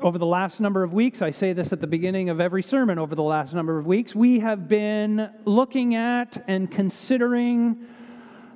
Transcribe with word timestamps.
over 0.00 0.18
the 0.18 0.26
last 0.26 0.60
number 0.60 0.82
of 0.82 0.92
weeks, 0.92 1.22
I 1.22 1.30
say 1.30 1.52
this 1.52 1.72
at 1.72 1.80
the 1.80 1.86
beginning 1.86 2.28
of 2.28 2.40
every 2.40 2.62
sermon 2.62 2.98
over 2.98 3.14
the 3.14 3.22
last 3.22 3.52
number 3.52 3.78
of 3.78 3.86
weeks, 3.86 4.14
we 4.14 4.38
have 4.40 4.68
been 4.68 5.30
looking 5.44 5.94
at 5.94 6.44
and 6.46 6.70
considering 6.70 7.86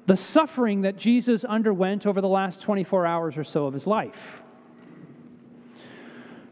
the 0.06 0.16
suffering 0.16 0.82
that 0.82 0.96
Jesus 0.96 1.44
underwent 1.44 2.06
over 2.06 2.20
the 2.20 2.28
last 2.28 2.60
24 2.60 3.06
hours 3.06 3.36
or 3.36 3.44
so 3.44 3.66
of 3.66 3.74
his 3.74 3.86
life. 3.86 4.41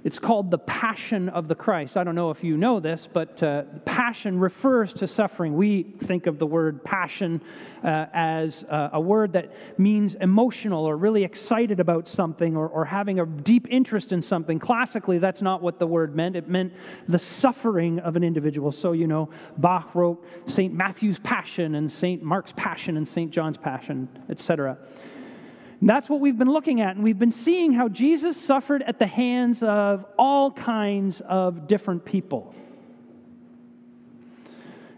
It's 0.03 0.19
called 0.19 0.51
the 0.51 0.59
Passion 0.59 1.29
of 1.29 1.47
the 1.47 1.55
Christ. 1.55 1.99
I 1.99 2.05
don't 2.05 2.15
know 2.15 2.31
if 2.31 2.43
you 2.43 2.57
know 2.57 2.81
this, 2.81 3.07
but 3.13 3.43
uh, 3.43 3.65
passion 3.85 4.39
refers 4.39 4.95
to 4.95 5.07
suffering. 5.07 5.55
We 5.55 5.83
think 6.05 6.27
of 6.27 6.39
the 6.39 6.47
word 6.47 6.83
passion 6.83 7.43
uh, 7.85 8.07
as 8.15 8.65
uh, 8.71 8.91
a 8.95 9.01
word 9.01 9.35
that 9.35 9.53
means 9.79 10.15
emotional 10.15 10.87
or 10.87 10.97
really 10.97 11.23
excited 11.23 11.81
about 11.81 12.09
something 12.09 12.57
or, 12.57 12.67
or 12.69 12.83
having 12.87 13.21
a 13.21 13.27
deep 13.27 13.67
interest 13.69 14.13
in 14.13 14.23
something. 14.23 14.59
Classically, 14.59 15.19
that's 15.19 15.43
not 15.43 15.61
what 15.61 15.79
the 15.79 15.87
word 15.87 16.17
meant. 16.17 16.35
It 16.35 16.49
meant 16.49 16.73
the 17.07 17.19
suffering 17.19 17.99
of 17.99 18.17
an 18.17 18.25
individual. 18.25 18.73
So, 18.73 18.93
you 18.93 19.07
know, 19.07 19.29
Bach 19.59 19.95
wrote 19.95 20.25
St. 20.47 20.73
Matthew's 20.73 21.19
Passion 21.19 21.75
and 21.75 21.93
St. 21.93 22.23
Mark's 22.23 22.55
Passion 22.57 22.97
and 22.97 23.07
St. 23.07 23.31
John's 23.31 23.59
Passion, 23.59 24.09
etc. 24.31 24.79
And 25.81 25.89
that's 25.89 26.09
what 26.09 26.21
we've 26.21 26.37
been 26.37 26.51
looking 26.51 26.81
at. 26.83 26.95
And 26.95 27.03
we've 27.03 27.19
been 27.19 27.33
seeing 27.33 27.73
how 27.73 27.89
Jesus 27.89 28.37
suffered 28.37 28.83
at 28.83 28.99
the 28.99 29.07
hands 29.07 29.63
of 29.63 30.05
all 30.19 30.53
kinds 30.53 31.23
of 31.23 31.67
different 31.67 32.05
people. 32.05 32.55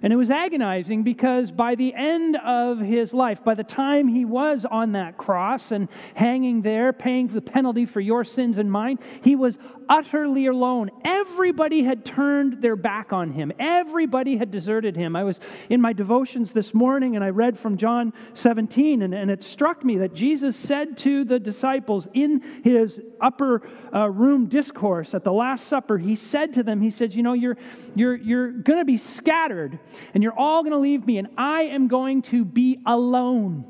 And 0.03 0.13
it 0.13 0.17
was 0.17 0.31
agonizing 0.31 1.05
because 1.05 1.53
by 1.53 1.77
the 1.77 1.95
end 1.95 2.37
of 2.37 2.81
his 2.81 3.15
life, 3.15 3.45
by 3.45 3.55
the 3.55 3.63
time 3.63 4.09
he 4.09 4.25
was 4.25 4.65
on 4.65 4.93
that 4.93 5.17
cross 5.17 5.71
and 5.71 5.89
hanging 6.15 6.61
there, 6.61 6.93
paying 6.93 7.29
the 7.29 7.41
penalty 7.41 7.87
for 7.87 8.01
your 8.01 8.25
sins 8.25 8.59
and 8.59 8.71
mine, 8.71 8.99
he 9.23 9.37
was 9.37 9.59
utterly 9.89 10.47
alone. 10.47 10.91
Everybody 11.05 11.85
had 11.85 12.05
turned 12.05 12.63
their 12.63 12.77
back 12.77 13.13
on 13.13 13.31
him, 13.31 13.53
everybody 13.59 14.37
had 14.37 14.51
deserted 14.51 14.97
him. 14.97 15.15
I 15.15 15.23
was 15.23 15.39
in 15.69 15.81
my 15.81 15.93
devotions 15.93 16.53
this 16.53 16.75
morning 16.75 17.15
and 17.15 17.25
I 17.25 17.29
read 17.29 17.59
from 17.59 17.77
John 17.77 18.13
17, 18.35 19.03
and, 19.03 19.15
and 19.15 19.31
it 19.31 19.45
struck 19.45 19.85
me 19.85 19.99
that 19.99 20.15
Jesus 20.15 20.57
said 20.57 20.97
to 20.99 21.25
the 21.25 21.39
disciples 21.39 22.09
in 22.13 22.43
his 22.65 23.01
upper 23.21 23.63
uh, 23.95 24.09
room 24.09 24.47
discourse 24.47 25.15
at 25.15 25.25
the 25.25 25.33
Last 25.33 25.69
Supper, 25.69 25.99
he 25.99 26.17
said 26.17 26.55
to 26.55 26.63
them, 26.63 26.81
He 26.81 26.91
said, 26.91 27.15
You 27.15 27.23
know, 27.23 27.35
you're, 27.35 27.57
you're, 27.95 28.17
you're 28.17 28.51
going 28.51 28.79
to 28.79 28.85
be 28.85 28.97
scattered 28.97 29.79
and 30.15 30.23
you're 30.23 30.39
all 30.39 30.63
going 30.63 30.73
to 30.73 30.79
leave 30.79 31.07
me, 31.07 31.19
and 31.19 31.29
I 31.37 31.63
am 31.63 31.89
going 31.89 32.23
to 32.23 32.45
be 32.45 32.79
alone. 32.87 33.65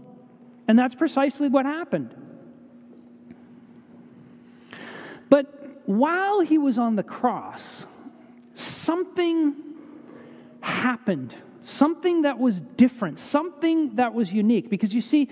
And 0.68 0.78
that's 0.78 0.94
precisely 0.94 1.48
what 1.48 1.66
happened. 1.66 2.14
But 5.28 5.82
while 5.86 6.40
he 6.40 6.58
was 6.58 6.78
on 6.78 6.96
the 6.96 7.02
cross, 7.02 7.84
something 8.54 9.54
happened. 10.60 11.34
Something 11.64 12.22
that 12.22 12.38
was 12.38 12.60
different, 12.76 13.18
something 13.18 13.94
that 13.96 14.14
was 14.14 14.32
unique. 14.32 14.68
Because 14.68 14.92
you 14.92 15.00
see, 15.00 15.30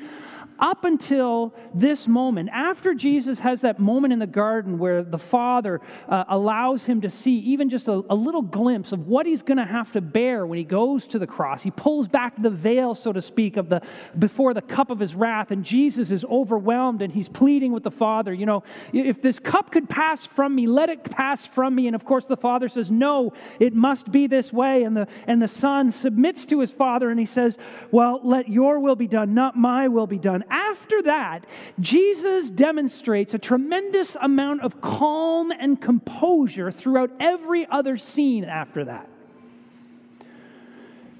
up 0.61 0.85
until 0.85 1.55
this 1.75 2.07
moment, 2.07 2.51
after 2.53 2.95
Jesus 2.95 3.39
has 3.39 3.63
that 3.63 3.81
moment 3.81 4.13
in 4.13 4.19
the 4.19 4.27
garden 4.27 4.79
where 4.79 5.03
the 5.03 5.19
Father 5.19 5.81
uh, 6.09 6.25
allows 6.29 6.85
him 6.85 7.01
to 7.01 7.11
see 7.11 7.39
even 7.39 7.71
just 7.71 7.89
a, 7.89 8.03
a 8.11 8.15
little 8.15 8.43
glimpse 8.43 8.93
of 8.93 9.07
what 9.07 9.27
he's 9.27 9.43
going 9.43 9.59
to 9.59 9.65
have 9.65 9.91
to 9.93 10.01
bear 10.01 10.47
when 10.47 10.59
he 10.59 10.65
goes 10.65 11.07
to 11.09 11.19
the 11.19 11.27
cross, 11.27 11.63
he 11.63 11.71
pulls 11.71 12.09
back 12.09 12.41
the 12.41 12.51
veil, 12.51 12.95
so 12.95 13.13
to 13.13 13.23
speak, 13.23 13.57
of 13.57 13.69
the 13.69 13.81
before 14.19 14.53
the 14.53 14.63
cup 14.63 14.91
of 14.91 14.99
his 14.99 15.15
wrath, 15.15 15.51
and 15.51 15.65
Jesus 15.65 16.11
is 16.11 16.25
overwhelmed 16.25 17.01
and 17.03 17.13
he's 17.13 17.29
pleading 17.29 17.73
with 17.73 17.83
the 17.83 17.91
Father, 17.91 18.33
you 18.35 18.47
know, 18.47 18.63
if 18.93 19.23
this 19.23 19.39
cup 19.39 19.71
could 19.73 19.89
pass 19.89 20.27
from 20.27 20.55
me, 20.55 20.67
let 20.67 20.91
it 20.91 21.05
pass 21.05 21.47
from 21.47 21.75
me. 21.75 21.87
And 21.87 21.97
of 21.97 22.05
course, 22.05 22.27
the 22.27 22.37
Father 22.37 22.69
says, 22.69 22.91
No, 22.91 23.33
it 23.59 23.75
must 23.75 24.11
be 24.13 24.27
this 24.27 24.53
way. 24.53 24.83
And 24.83 24.97
the 24.97 25.09
and 25.27 25.41
the 25.41 25.49
Son 25.49 25.91
submits 25.91 26.45
to 26.47 26.61
his 26.61 26.71
Father 26.71 27.11
and 27.11 27.19
he 27.19 27.27
says, 27.27 27.57
Well, 27.91 28.21
let 28.23 28.49
your 28.49 28.81
will 28.81 28.97
be 28.97 29.07
done, 29.07 29.33
not 29.35 29.57
my 29.57 29.89
will 29.89 30.07
be 30.07 30.19
done 30.19 30.45
after 30.51 31.03
that, 31.03 31.47
Jesus 31.79 32.51
demonstrates 32.51 33.35
a 33.35 33.39
tremendous 33.39 34.17
amount 34.21 34.63
of 34.63 34.81
calm 34.81 35.51
and 35.51 35.81
composure 35.81 36.71
throughout 36.71 37.11
every 37.21 37.67
other 37.67 37.97
scene 37.97 38.45
after 38.45 38.85
that. 38.87 39.09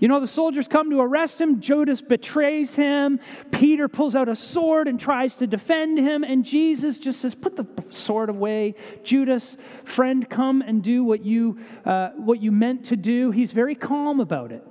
You 0.01 0.09
know, 0.09 0.19
the 0.19 0.27
soldiers 0.27 0.67
come 0.67 0.91
to 0.91 1.01
arrest 1.01 1.39
him. 1.39 1.61
Judas 1.61 2.01
betrays 2.01 2.75
him. 2.75 3.21
Peter 3.51 3.87
pulls 3.87 4.15
out 4.17 4.31
a 4.31 4.35
sword 4.35 4.89
and 4.89 4.99
tries 4.99 5.37
to 5.37 5.47
defend 5.47 5.99
him. 5.99 6.25
And 6.25 6.43
Jesus 6.43 6.97
just 6.97 7.21
says, 7.21 7.35
Put 7.35 7.55
the 7.55 7.67
sword 7.91 8.31
away. 8.31 8.77
Judas, 9.05 9.59
friend, 9.85 10.29
come 10.29 10.63
and 10.63 10.83
do 10.83 11.05
what 11.05 11.23
you, 11.23 11.59
uh, 11.85 12.11
what 12.17 12.41
you 12.41 12.51
meant 12.51 12.87
to 12.87 12.97
do. 12.97 13.31
He's 13.31 13.53
very 13.53 13.75
calm 13.75 14.21
about 14.21 14.53
it. 14.53 14.67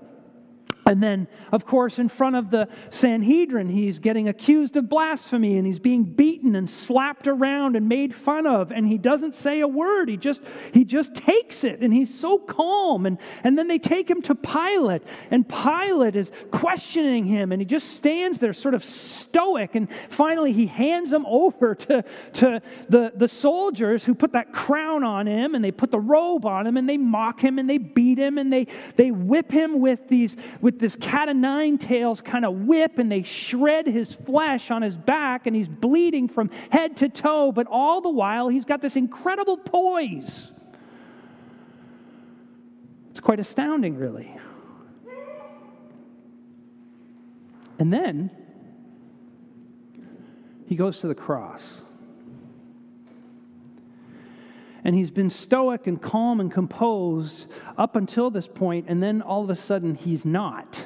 And 0.90 1.04
then, 1.04 1.28
of 1.52 1.68
course, 1.68 2.00
in 2.00 2.10
front 2.10 2.36
of 2.36 2.50
the 2.50 2.68
Sanhedrin, 2.90 3.70
he's 3.70 4.00
getting 4.00 4.28
accused 4.28 4.76
of 4.76 4.90
blasphemy 4.90 5.60
and 5.60 5.68
he's 5.68 5.78
being 5.78 6.04
beaten 6.04 6.56
and 6.56 6.68
slapped 6.68 7.28
around 7.28 7.76
and 7.76 7.88
made 7.88 8.16
fun 8.16 8.48
of. 8.48 8.72
And 8.72 8.88
he 8.88 8.98
doesn't 8.98 9.36
say 9.36 9.60
a 9.60 9.68
word. 9.68 10.10
He 10.10 10.18
just, 10.18 10.42
he 10.74 10.84
just 10.84 11.14
takes 11.14 11.64
it 11.64 11.82
and 11.82 11.94
he's 11.94 12.12
so 12.20 12.40
calm. 12.40 13.06
And, 13.06 13.20
and 13.44 13.56
then 13.56 13.68
they 13.68 13.78
take 13.78 14.10
him 14.10 14.24
to 14.24 14.34
Pilate, 14.34 15.04
and 15.30 15.48
Pilate 15.48 16.16
is 16.16 16.32
questioning 16.50 17.24
him 17.24 17.52
and 17.52 17.62
he 17.62 17.68
just 17.68 17.92
stands 17.92 18.40
there 18.40 18.54
sort 18.54 18.74
of 18.74 18.84
stoic. 18.84 19.76
And 19.76 19.90
finally, 20.10 20.54
he 20.54 20.66
hands 20.66 21.12
him 21.12 21.28
over 21.28 21.76
to, 21.76 22.04
to 22.34 22.62
the, 22.90 23.12
the 23.16 23.28
soldiers 23.28 24.04
who 24.04 24.16
put 24.16 24.32
that 24.32 24.54
crown 24.54 25.04
on 25.04 25.28
him 25.28 25.54
and 25.54 25.64
they 25.64 25.72
put 25.72 25.92
the 25.92 26.00
robe 26.00 26.48
on 26.48 26.66
him 26.66 26.78
and 26.78 26.90
they 26.90 26.98
mock 26.98 27.40
him 27.40 27.60
and 27.60 27.70
they 27.70 27.78
beat 27.78 28.18
him 28.18 28.40
and 28.40 28.52
they, 28.52 28.66
they 28.96 29.12
whip 29.12 29.52
him 29.52 29.80
with 29.80 30.08
these, 30.08 30.36
with 30.62 30.79
this 30.80 30.96
cat 30.96 31.30
o' 31.30 31.34
nine 31.34 31.78
tails 31.78 32.22
kind 32.22 32.46
of 32.46 32.54
whip 32.62 32.98
and 32.98 33.12
they 33.12 33.24
shred 33.24 33.86
his 33.86 34.14
flesh 34.26 34.72
on 34.72 34.82
his 34.82 34.96
back 34.96 35.46
and 35.46 35.56
he's 35.56 35.68
bleeding 35.68 36.28
from 36.28 36.50
head 36.70 36.98
to 36.98 37.10
toe, 37.10 37.52
but 37.52 37.68
all 37.68 38.02
the 38.02 38.10
while 38.10 38.48
he's 38.48 38.66
got 38.66 38.82
this 38.82 38.96
incredible 38.96 39.58
poise. 39.58 40.52
It's 43.12 43.20
quite 43.20 43.40
astounding, 43.40 43.98
really. 43.98 44.34
And 47.78 47.92
then 47.92 48.30
he 50.66 50.76
goes 50.76 51.00
to 51.00 51.08
the 51.08 51.16
cross. 51.16 51.82
And 54.90 54.98
he's 54.98 55.12
been 55.12 55.30
stoic 55.30 55.86
and 55.86 56.02
calm 56.02 56.40
and 56.40 56.52
composed 56.52 57.46
up 57.78 57.96
until 57.96 58.32
this 58.32 58.48
point, 58.48 58.88
and 58.88 59.04
then 59.04 59.22
all 59.22 59.44
of 59.44 59.52
a 59.52 59.56
sudden 59.56 59.94
he's 59.94 60.26
not. 60.26 60.84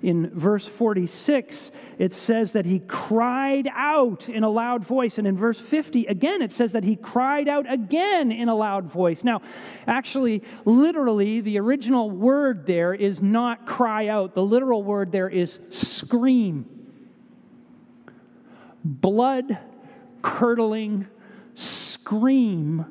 In 0.00 0.30
verse 0.30 0.66
46, 0.66 1.70
it 1.98 2.14
says 2.14 2.52
that 2.52 2.64
he 2.64 2.78
cried 2.78 3.68
out 3.76 4.26
in 4.30 4.42
a 4.42 4.48
loud 4.48 4.86
voice. 4.86 5.18
And 5.18 5.26
in 5.26 5.36
verse 5.36 5.60
50, 5.60 6.06
again, 6.06 6.40
it 6.40 6.50
says 6.50 6.72
that 6.72 6.82
he 6.82 6.96
cried 6.96 7.46
out 7.46 7.70
again 7.70 8.32
in 8.32 8.48
a 8.48 8.54
loud 8.54 8.90
voice. 8.90 9.22
Now, 9.22 9.42
actually, 9.86 10.42
literally, 10.64 11.42
the 11.42 11.58
original 11.58 12.10
word 12.10 12.66
there 12.66 12.94
is 12.94 13.20
not 13.20 13.66
cry 13.66 14.08
out, 14.08 14.34
the 14.34 14.42
literal 14.42 14.82
word 14.82 15.12
there 15.12 15.28
is 15.28 15.58
scream. 15.68 16.64
Blood 18.82 19.58
curdling 20.22 21.06
scream 22.04 22.84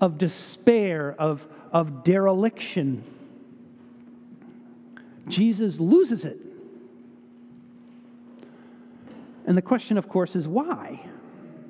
of 0.00 0.16
despair, 0.16 1.14
of, 1.18 1.46
of 1.70 2.02
dereliction. 2.02 3.04
Jesus 5.28 5.78
loses 5.78 6.24
it. 6.24 6.38
And 9.46 9.56
the 9.56 9.62
question, 9.62 9.98
of 9.98 10.08
course, 10.08 10.34
is 10.34 10.48
why? 10.48 11.04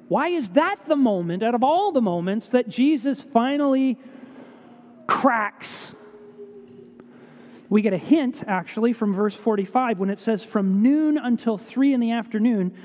Why 0.07 0.29
is 0.29 0.49
that 0.51 0.79
the 0.87 0.95
moment, 0.95 1.43
out 1.43 1.57
of 1.57 1.65
all 1.65 1.91
the 1.91 2.01
moments, 2.01 2.51
that 2.51 2.69
Jesus 2.69 3.21
finally 3.33 3.99
cracks? 5.09 5.89
We 7.69 7.83
get 7.83 7.93
a 7.93 7.99
hint, 7.99 8.45
actually, 8.47 8.93
from 8.93 9.15
verse 9.15 9.35
45 9.35 9.99
when 9.99 10.11
it 10.11 10.21
says, 10.21 10.45
From 10.45 10.81
noon 10.81 11.19
until 11.19 11.59
three 11.59 11.93
in 11.93 11.99
the 11.99 12.13
afternoon, 12.13 12.77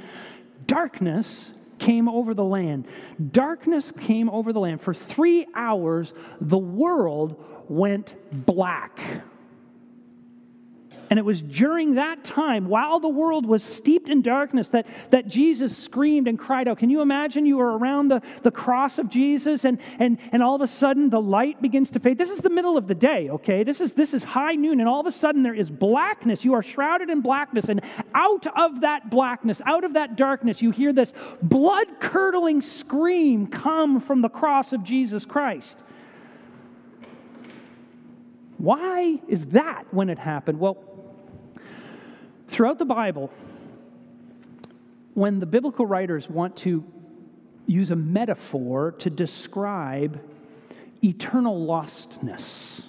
darkness 0.66 1.52
came 1.80 2.08
over 2.08 2.34
the 2.34 2.44
land. 2.44 2.88
Darkness 3.32 3.92
came 4.00 4.30
over 4.30 4.54
the 4.54 4.60
land. 4.60 4.82
For 4.82 4.94
three 4.94 5.48
hours, 5.56 6.14
the 6.42 6.58
world 6.58 7.44
went 7.68 8.16
black. 8.46 9.00
And 11.14 11.20
it 11.20 11.26
was 11.26 11.44
during 11.44 11.94
that 11.94 12.24
time, 12.24 12.68
while 12.68 13.00
the 13.00 13.08
world 13.08 13.46
was 13.46 13.64
steeped 13.64 14.10
in 14.10 14.24
darkness, 14.24 14.70
that, 14.70 14.88
that 15.12 15.28
Jesus 15.28 15.78
screamed 15.78 16.28
and 16.28 16.40
cried 16.40 16.68
out. 16.68 16.80
Can 16.80 16.90
you 16.90 17.02
imagine 17.02 17.46
you 17.46 17.60
are 17.60 17.78
around 17.78 18.08
the, 18.08 18.24
the 18.42 18.50
cross 18.50 18.98
of 18.98 19.10
Jesus 19.10 19.64
and, 19.64 19.78
and, 20.00 20.18
and 20.32 20.42
all 20.42 20.56
of 20.56 20.62
a 20.62 20.68
sudden 20.68 21.12
the 21.12 21.22
light 21.22 21.62
begins 21.62 21.92
to 21.92 22.00
fade? 22.00 22.18
This 22.18 22.32
is 22.32 22.40
the 22.40 22.50
middle 22.50 22.78
of 22.78 22.88
the 22.88 22.96
day, 22.96 23.30
okay? 23.30 23.64
This 23.64 23.80
is, 23.80 23.94
this 23.94 24.12
is 24.16 24.24
high 24.24 24.56
noon, 24.56 24.80
and 24.80 24.90
all 24.90 25.02
of 25.02 25.06
a 25.06 25.12
sudden 25.12 25.44
there 25.44 25.54
is 25.54 25.70
blackness. 25.70 26.44
You 26.44 26.56
are 26.56 26.64
shrouded 26.64 27.12
in 27.12 27.22
blackness, 27.22 27.70
and 27.70 27.82
out 28.16 28.48
of 28.58 28.82
that 28.82 29.12
blackness, 29.12 29.62
out 29.68 29.84
of 29.84 29.94
that 29.94 30.16
darkness, 30.16 30.64
you 30.64 30.72
hear 30.72 30.94
this 30.94 31.14
blood 31.44 31.86
curdling 32.00 32.60
scream 32.60 33.46
come 33.46 34.02
from 34.02 34.22
the 34.22 34.30
cross 34.30 34.74
of 34.74 34.84
Jesus 34.84 35.26
Christ. 35.26 35.78
Why 38.58 39.20
is 39.28 39.46
that 39.48 39.84
when 39.92 40.10
it 40.10 40.18
happened? 40.18 40.60
Well, 40.60 40.78
throughout 42.54 42.78
the 42.78 42.86
Bible, 42.86 43.32
when 45.16 45.40
the 45.40 45.46
biblical 45.46 45.88
writers 45.88 46.30
want 46.30 46.56
to 46.58 46.84
use 47.66 47.90
a 47.90 47.96
metaphor 47.96 48.92
to 49.00 49.10
describe 49.10 50.22
eternal 51.04 51.66
lostness, 51.66 52.82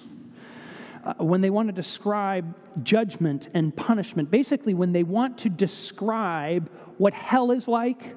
uh, 1.02 1.14
when 1.14 1.40
they 1.40 1.49
want 1.49 1.66
to 1.69 1.72
describe 1.72 2.55
judgment 2.82 3.49
and 3.55 3.75
punishment, 3.75 4.31
basically, 4.31 4.75
when 4.75 4.93
they 4.93 5.02
want 5.02 5.38
to 5.38 5.49
describe 5.49 6.70
what 6.99 7.14
hell 7.14 7.50
is 7.50 7.66
like, 7.66 8.14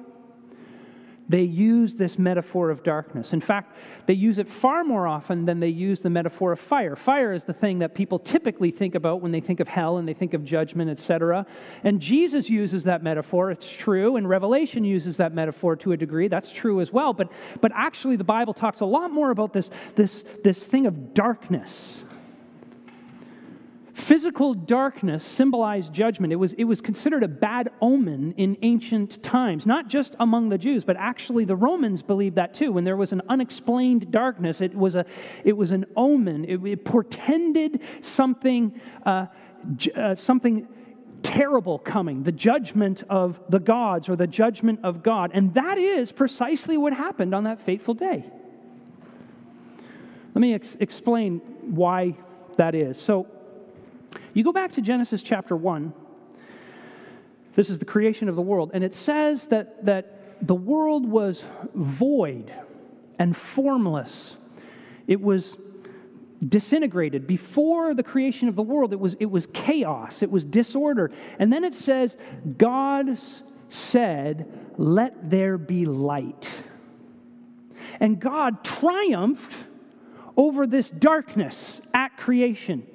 they 1.28 1.42
use 1.42 1.94
this 1.94 2.18
metaphor 2.18 2.70
of 2.70 2.82
darkness. 2.82 3.32
In 3.32 3.40
fact, 3.40 3.76
they 4.06 4.14
use 4.14 4.38
it 4.38 4.48
far 4.48 4.82
more 4.82 5.06
often 5.06 5.44
than 5.44 5.60
they 5.60 5.68
use 5.68 6.00
the 6.00 6.08
metaphor 6.08 6.52
of 6.52 6.60
fire. 6.60 6.96
Fire 6.96 7.32
is 7.34 7.44
the 7.44 7.52
thing 7.52 7.78
that 7.80 7.94
people 7.94 8.18
typically 8.18 8.70
think 8.70 8.94
about 8.94 9.20
when 9.20 9.30
they 9.30 9.40
think 9.40 9.60
of 9.60 9.68
hell 9.68 9.98
and 9.98 10.08
they 10.08 10.14
think 10.14 10.32
of 10.32 10.42
judgment, 10.42 10.90
etc. 10.90 11.46
And 11.84 12.00
Jesus 12.00 12.48
uses 12.48 12.84
that 12.84 13.02
metaphor. 13.02 13.50
It's 13.50 13.68
true. 13.68 14.16
And 14.16 14.26
Revelation 14.28 14.84
uses 14.84 15.18
that 15.18 15.34
metaphor 15.34 15.76
to 15.76 15.92
a 15.92 15.96
degree. 15.96 16.28
That's 16.28 16.50
true 16.50 16.80
as 16.80 16.92
well. 16.92 17.12
But, 17.12 17.30
but 17.60 17.72
actually, 17.74 18.16
the 18.16 18.24
Bible 18.24 18.54
talks 18.54 18.80
a 18.80 18.86
lot 18.86 19.10
more 19.10 19.30
about 19.30 19.52
this, 19.52 19.68
this, 19.96 20.24
this 20.42 20.64
thing 20.64 20.86
of 20.86 21.12
darkness 21.12 21.98
Physical 23.98 24.54
darkness 24.54 25.24
symbolized 25.24 25.92
judgment. 25.92 26.32
It 26.32 26.36
was, 26.36 26.52
it 26.52 26.62
was 26.62 26.80
considered 26.80 27.24
a 27.24 27.28
bad 27.28 27.70
omen 27.82 28.32
in 28.36 28.56
ancient 28.62 29.20
times, 29.24 29.66
not 29.66 29.88
just 29.88 30.14
among 30.20 30.50
the 30.50 30.56
Jews, 30.56 30.84
but 30.84 30.96
actually 30.96 31.44
the 31.44 31.56
Romans 31.56 32.00
believed 32.00 32.36
that 32.36 32.54
too. 32.54 32.70
When 32.70 32.84
there 32.84 32.96
was 32.96 33.10
an 33.10 33.22
unexplained 33.28 34.12
darkness, 34.12 34.60
it 34.60 34.72
was, 34.72 34.94
a, 34.94 35.04
it 35.44 35.52
was 35.54 35.72
an 35.72 35.84
omen. 35.96 36.44
It, 36.44 36.64
it 36.64 36.84
portended 36.84 37.80
something, 38.00 38.80
uh, 39.04 39.26
uh, 39.96 40.14
something 40.14 40.68
terrible 41.24 41.80
coming, 41.80 42.22
the 42.22 42.32
judgment 42.32 43.02
of 43.10 43.40
the 43.48 43.58
gods 43.58 44.08
or 44.08 44.14
the 44.14 44.28
judgment 44.28 44.78
of 44.84 45.02
God. 45.02 45.32
And 45.34 45.52
that 45.54 45.76
is 45.76 46.12
precisely 46.12 46.78
what 46.78 46.92
happened 46.92 47.34
on 47.34 47.44
that 47.44 47.66
fateful 47.66 47.94
day. 47.94 48.24
Let 50.34 50.40
me 50.40 50.54
ex- 50.54 50.76
explain 50.78 51.40
why 51.62 52.16
that 52.58 52.76
is. 52.76 52.96
So, 52.96 53.26
you 54.34 54.44
go 54.44 54.52
back 54.52 54.72
to 54.72 54.80
Genesis 54.80 55.22
chapter 55.22 55.56
1. 55.56 55.92
This 57.56 57.70
is 57.70 57.78
the 57.78 57.84
creation 57.84 58.28
of 58.28 58.36
the 58.36 58.42
world. 58.42 58.70
And 58.74 58.84
it 58.84 58.94
says 58.94 59.46
that, 59.46 59.84
that 59.86 60.46
the 60.46 60.54
world 60.54 61.08
was 61.08 61.42
void 61.74 62.52
and 63.18 63.36
formless. 63.36 64.36
It 65.06 65.20
was 65.20 65.56
disintegrated. 66.46 67.26
Before 67.26 67.94
the 67.94 68.02
creation 68.02 68.48
of 68.48 68.54
the 68.54 68.62
world, 68.62 68.92
it 68.92 69.00
was, 69.00 69.16
it 69.18 69.26
was 69.26 69.46
chaos, 69.52 70.22
it 70.22 70.30
was 70.30 70.44
disorder. 70.44 71.10
And 71.38 71.52
then 71.52 71.64
it 71.64 71.74
says, 71.74 72.16
God 72.56 73.18
said, 73.70 74.46
Let 74.76 75.30
there 75.30 75.58
be 75.58 75.84
light. 75.84 76.48
And 78.00 78.20
God 78.20 78.62
triumphed 78.62 79.52
over 80.36 80.66
this 80.66 80.88
darkness 80.90 81.80
at 81.92 82.16
creation. 82.16 82.86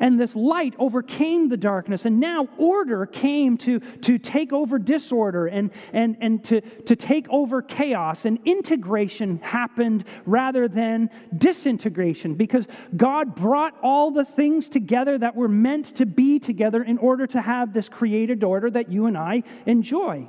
And 0.00 0.18
this 0.18 0.34
light 0.34 0.74
overcame 0.78 1.48
the 1.48 1.56
darkness, 1.56 2.04
and 2.04 2.20
now 2.20 2.48
order 2.58 3.06
came 3.06 3.56
to, 3.58 3.80
to 3.80 4.18
take 4.18 4.52
over 4.52 4.78
disorder 4.78 5.46
and, 5.46 5.70
and, 5.92 6.16
and 6.20 6.44
to, 6.44 6.60
to 6.60 6.96
take 6.96 7.28
over 7.28 7.62
chaos. 7.62 8.24
And 8.24 8.38
integration 8.44 9.38
happened 9.38 10.04
rather 10.24 10.68
than 10.68 11.10
disintegration 11.36 12.34
because 12.34 12.66
God 12.96 13.34
brought 13.34 13.74
all 13.82 14.10
the 14.10 14.24
things 14.24 14.68
together 14.68 15.18
that 15.18 15.34
were 15.34 15.48
meant 15.48 15.96
to 15.96 16.06
be 16.06 16.38
together 16.38 16.82
in 16.82 16.98
order 16.98 17.26
to 17.28 17.40
have 17.40 17.72
this 17.72 17.88
created 17.88 18.44
order 18.44 18.70
that 18.70 18.90
you 18.90 19.06
and 19.06 19.16
I 19.16 19.42
enjoy. 19.66 20.28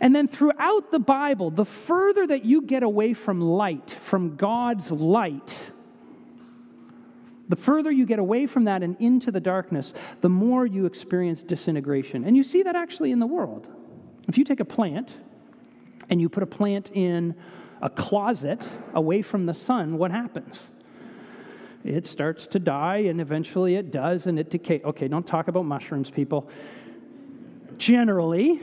And 0.00 0.14
then 0.16 0.28
throughout 0.28 0.90
the 0.90 0.98
Bible, 0.98 1.50
the 1.50 1.66
further 1.66 2.26
that 2.26 2.44
you 2.44 2.62
get 2.62 2.82
away 2.82 3.12
from 3.12 3.40
light, 3.40 3.96
from 4.02 4.36
God's 4.36 4.90
light, 4.90 5.54
the 7.50 7.56
further 7.56 7.90
you 7.90 8.06
get 8.06 8.20
away 8.20 8.46
from 8.46 8.64
that 8.64 8.84
and 8.84 8.96
into 9.00 9.32
the 9.32 9.40
darkness, 9.40 9.92
the 10.20 10.28
more 10.28 10.66
you 10.66 10.86
experience 10.86 11.42
disintegration. 11.42 12.24
And 12.24 12.36
you 12.36 12.44
see 12.44 12.62
that 12.62 12.76
actually 12.76 13.10
in 13.10 13.18
the 13.18 13.26
world. 13.26 13.66
If 14.28 14.38
you 14.38 14.44
take 14.44 14.60
a 14.60 14.64
plant 14.64 15.12
and 16.08 16.20
you 16.20 16.28
put 16.28 16.44
a 16.44 16.46
plant 16.46 16.92
in 16.94 17.34
a 17.82 17.90
closet 17.90 18.66
away 18.94 19.20
from 19.20 19.46
the 19.46 19.54
sun, 19.54 19.98
what 19.98 20.12
happens? 20.12 20.60
It 21.82 22.06
starts 22.06 22.46
to 22.48 22.60
die 22.60 22.98
and 22.98 23.20
eventually 23.20 23.74
it 23.74 23.90
does 23.90 24.26
and 24.26 24.38
it 24.38 24.48
decays. 24.50 24.82
Okay, 24.84 25.08
don't 25.08 25.26
talk 25.26 25.48
about 25.48 25.64
mushrooms, 25.64 26.08
people. 26.08 26.48
Generally, 27.78 28.60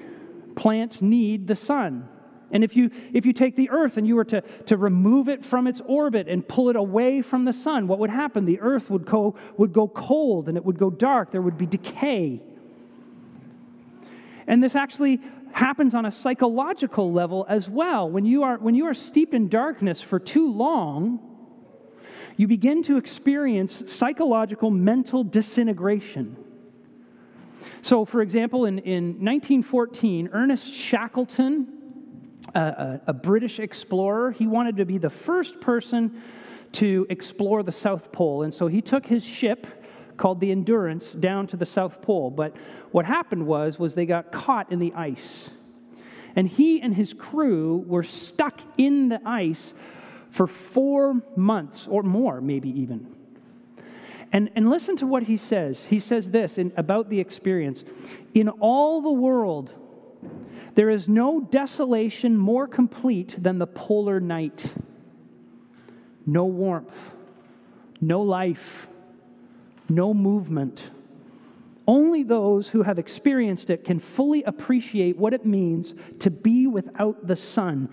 plants 0.56 1.02
need 1.02 1.46
the 1.46 1.56
sun. 1.56 2.08
And 2.52 2.64
if 2.64 2.76
you, 2.76 2.90
if 3.14 3.26
you 3.26 3.34
take 3.34 3.56
the 3.56 3.70
earth 3.70 3.98
and 3.98 4.08
you 4.08 4.16
were 4.16 4.26
to, 4.26 4.42
to 4.68 4.78
remove 4.78 5.28
it 5.28 5.46
from 5.46 5.68
its 5.68 5.82
orbit 5.86 6.28
and 6.28 6.48
pull 6.48 6.70
it 6.70 6.76
away 6.76 7.22
from 7.22 7.44
the 7.44 7.52
sun, 7.52 7.88
what 7.88 8.00
would 8.00 8.10
happen? 8.10 8.46
The 8.46 8.62
earth 8.62 8.90
would 8.90 9.06
go, 9.06 9.36
would 9.58 9.74
go 9.74 9.88
cold 9.88 10.48
and 10.48 10.58
it 10.58 10.64
would 10.64 10.78
go 10.78 10.90
dark. 10.90 11.32
There 11.32 11.42
would 11.42 11.58
be 11.58 11.66
decay. 11.66 12.42
And 14.48 14.64
this 14.64 14.76
actually 14.76 15.20
happens 15.52 15.94
on 15.94 16.06
a 16.06 16.12
psychological 16.12 17.12
level 17.12 17.46
as 17.50 17.70
well. 17.70 18.10
When 18.10 18.26
you 18.26 18.44
are, 18.44 18.58
when 18.58 18.76
you 18.76 18.86
are 18.86 18.94
steeped 18.94 19.34
in 19.34 19.50
darkness 19.50 20.02
for 20.02 20.20
too 20.20 20.52
long, 20.52 21.20
you 22.38 22.48
begin 22.48 22.84
to 22.84 22.98
experience 22.98 23.84
psychological 23.88 24.72
mental 24.72 25.24
disintegration. 25.24 26.38
So, 27.82 28.06
for 28.06 28.22
example, 28.22 28.66
in, 28.66 28.80
in 28.80 29.04
1914, 29.24 30.30
Ernest 30.32 30.72
Shackleton, 30.72 31.77
a, 32.56 33.00
a, 33.08 33.14
British 33.14 33.60
explorer. 33.60 34.32
He 34.32 34.48
wanted 34.48 34.78
to 34.78 34.86
be 34.86 34.98
the 34.98 35.10
first 35.10 35.60
person 35.60 36.22
to 36.74 37.06
explore 37.10 37.64
the 37.64 37.72
South 37.72 38.12
Pole. 38.12 38.44
And 38.44 38.54
so 38.54 38.68
he 38.68 38.82
took 38.82 39.06
his 39.06 39.24
ship 39.24 39.68
called 40.18 40.40
the 40.40 40.52
Endurance 40.52 41.06
down 41.20 41.48
to 41.48 41.58
the 41.58 41.66
South 41.66 42.02
Pole. 42.02 42.32
But 42.32 42.56
what 42.92 43.06
happened 43.06 43.46
was, 43.46 43.78
was 43.78 43.94
they 43.94 44.06
got 44.06 44.32
caught 44.32 44.72
in 44.72 44.80
the 44.80 44.94
ice. 44.94 45.50
And 46.36 46.48
he 46.48 46.82
and 46.82 46.94
his 46.94 47.14
crew 47.14 47.84
were 47.88 48.04
stuck 48.04 48.60
in 48.78 49.10
the 49.10 49.22
ice 49.26 49.74
for 50.30 50.48
four 50.48 51.22
months 51.36 51.88
or 51.90 52.04
more, 52.04 52.42
maybe 52.42 52.70
even. 52.82 53.08
And, 54.32 54.50
and 54.56 54.70
listen 54.70 54.98
to 54.98 55.08
what 55.08 55.24
he 55.24 55.38
says. 55.38 55.84
He 55.84 56.00
says 56.00 56.30
this 56.30 56.58
in, 56.58 56.74
about 56.78 57.10
the 57.10 57.20
experience 57.20 57.84
In 58.34 58.50
all 58.50 59.02
the 59.02 59.12
world, 59.12 59.74
there 60.78 60.92
is 60.92 61.08
no 61.08 61.42
desolation 61.42 62.38
more 62.38 62.68
complete 62.68 63.36
than 63.42 63.58
the 63.58 63.66
polar 63.66 64.20
night. 64.20 64.64
No 66.28 66.46
warmth, 66.46 66.94
no 68.00 68.22
life, 68.22 68.86
no 69.90 70.14
movement. 70.14 70.84
Only 71.88 72.22
those 72.22 72.68
who 72.68 72.84
have 72.84 73.00
experienced 73.00 73.72
it 73.72 73.86
can 73.86 74.00
fully 74.00 74.44
appreciate 74.44 75.18
what 75.18 75.34
it 75.34 75.48
means 75.48 75.96
to 76.20 76.30
be 76.30 76.68
without 76.68 77.26
the 77.26 77.36
sun 77.36 77.90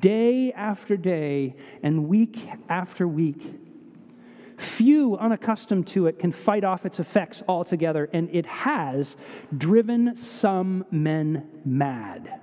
day 0.00 0.54
after 0.54 0.96
day 0.96 1.54
and 1.82 2.08
week 2.08 2.38
after 2.70 3.06
week. 3.06 3.42
Few 4.58 5.16
unaccustomed 5.16 5.86
to 5.88 6.06
it 6.06 6.18
can 6.18 6.32
fight 6.32 6.64
off 6.64 6.84
its 6.84 6.98
effects 7.00 7.42
altogether, 7.48 8.08
and 8.12 8.28
it 8.30 8.46
has 8.46 9.16
driven 9.56 10.16
some 10.16 10.84
men 10.90 11.46
mad. 11.64 12.40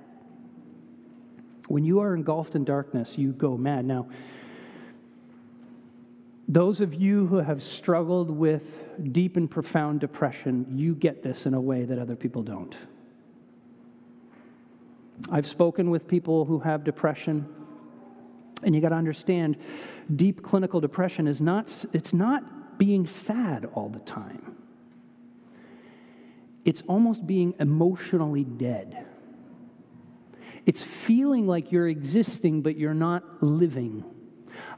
When 1.68 1.84
you 1.84 2.00
are 2.00 2.14
engulfed 2.14 2.56
in 2.56 2.64
darkness, 2.64 3.16
you 3.16 3.32
go 3.32 3.56
mad. 3.56 3.84
Now, 3.84 4.08
those 6.48 6.80
of 6.80 6.94
you 6.94 7.28
who 7.28 7.36
have 7.36 7.62
struggled 7.62 8.28
with 8.28 8.62
deep 9.12 9.36
and 9.36 9.48
profound 9.48 10.00
depression, 10.00 10.66
you 10.68 10.96
get 10.96 11.22
this 11.22 11.46
in 11.46 11.54
a 11.54 11.60
way 11.60 11.84
that 11.84 11.98
other 11.98 12.16
people 12.16 12.42
don't. 12.42 12.76
I've 15.30 15.46
spoken 15.46 15.90
with 15.90 16.08
people 16.08 16.44
who 16.44 16.58
have 16.58 16.82
depression 16.82 17.46
and 18.62 18.74
you 18.74 18.80
got 18.80 18.90
to 18.90 18.94
understand, 18.96 19.56
deep 20.16 20.42
clinical 20.42 20.80
depression 20.80 21.26
is 21.26 21.40
not, 21.40 21.74
it's 21.92 22.12
not 22.12 22.78
being 22.78 23.06
sad 23.06 23.68
all 23.74 23.88
the 23.88 24.00
time. 24.00 24.56
it's 26.64 26.82
almost 26.88 27.26
being 27.26 27.54
emotionally 27.58 28.44
dead. 28.44 29.06
It's 30.66 30.82
feeling 30.82 31.46
like 31.46 31.72
you're 31.72 31.88
existing, 31.88 32.62
but 32.62 32.76
you're 32.76 32.94
not 32.94 33.42
living. 33.42 34.04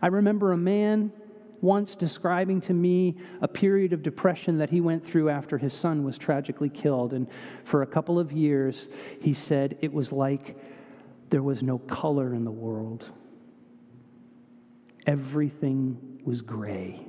I 0.00 0.06
remember 0.06 0.52
a 0.52 0.56
man 0.56 1.12
once 1.60 1.94
describing 1.94 2.60
to 2.62 2.72
me 2.72 3.16
a 3.40 3.48
period 3.48 3.92
of 3.92 4.02
depression 4.02 4.58
that 4.58 4.70
he 4.70 4.80
went 4.80 5.04
through 5.06 5.28
after 5.28 5.58
his 5.58 5.72
son 5.72 6.02
was 6.04 6.18
tragically 6.18 6.68
killed. 6.68 7.12
And 7.12 7.26
for 7.64 7.82
a 7.82 7.86
couple 7.86 8.18
of 8.18 8.32
years, 8.32 8.88
he 9.20 9.34
said 9.34 9.76
it 9.80 9.92
was 9.92 10.12
like 10.12 10.56
there 11.30 11.42
was 11.42 11.62
no 11.62 11.78
color 11.78 12.34
in 12.34 12.44
the 12.44 12.50
world, 12.50 13.10
everything 15.06 16.20
was 16.24 16.42
gray. 16.42 17.06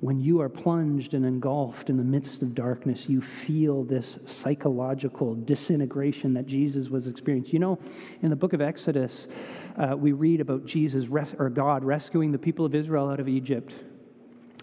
when 0.00 0.18
you 0.18 0.40
are 0.40 0.48
plunged 0.48 1.12
and 1.12 1.26
engulfed 1.26 1.90
in 1.90 1.96
the 1.98 2.02
midst 2.02 2.42
of 2.42 2.54
darkness, 2.54 3.04
you 3.06 3.20
feel 3.20 3.84
this 3.84 4.18
psychological 4.26 5.34
disintegration 5.34 6.32
that 6.32 6.46
Jesus 6.46 6.88
was 6.88 7.06
experiencing. 7.06 7.52
You 7.52 7.58
know, 7.58 7.78
in 8.22 8.30
the 8.30 8.36
book 8.36 8.54
of 8.54 8.62
Exodus, 8.62 9.28
uh, 9.76 9.94
we 9.96 10.12
read 10.12 10.40
about 10.40 10.64
Jesus 10.64 11.06
res- 11.06 11.34
or 11.38 11.50
God 11.50 11.84
rescuing 11.84 12.32
the 12.32 12.38
people 12.38 12.64
of 12.64 12.74
Israel 12.74 13.10
out 13.10 13.20
of 13.20 13.28
Egypt. 13.28 13.74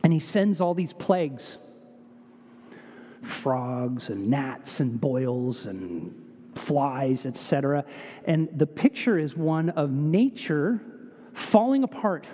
And 0.03 0.11
he 0.11 0.19
sends 0.19 0.59
all 0.59 0.73
these 0.73 0.93
plagues 0.93 1.59
frogs 3.21 4.09
and 4.09 4.29
gnats 4.29 4.79
and 4.79 4.99
boils 4.99 5.65
and 5.65 6.26
flies, 6.57 7.25
etc. 7.25 7.85
And 8.25 8.49
the 8.55 8.67
picture 8.67 9.17
is 9.17 9.35
one 9.35 9.69
of 9.69 9.91
nature 9.91 10.81
falling 11.33 11.83
apart 11.83 12.25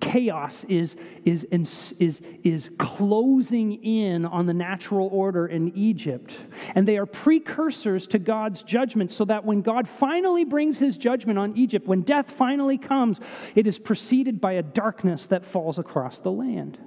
chaos 0.00 0.64
is, 0.68 0.96
is, 1.24 1.44
is, 1.50 2.20
is 2.42 2.70
closing 2.78 3.84
in 3.84 4.24
on 4.24 4.46
the 4.46 4.54
natural 4.54 5.08
order 5.12 5.46
in 5.46 5.76
Egypt. 5.76 6.32
And 6.74 6.86
they 6.86 6.96
are 6.96 7.06
precursors 7.06 8.06
to 8.08 8.18
God's 8.18 8.62
judgment, 8.62 9.10
so 9.10 9.24
that 9.26 9.44
when 9.44 9.62
God 9.62 9.88
finally 9.98 10.44
brings 10.44 10.78
his 10.78 10.96
judgment 10.96 11.38
on 11.38 11.56
Egypt, 11.56 11.86
when 11.86 12.02
death 12.02 12.32
finally 12.36 12.78
comes, 12.78 13.20
it 13.54 13.66
is 13.66 13.78
preceded 13.78 14.40
by 14.40 14.52
a 14.52 14.62
darkness 14.62 15.26
that 15.26 15.44
falls 15.44 15.78
across 15.78 16.18
the 16.18 16.32
land. 16.32 16.78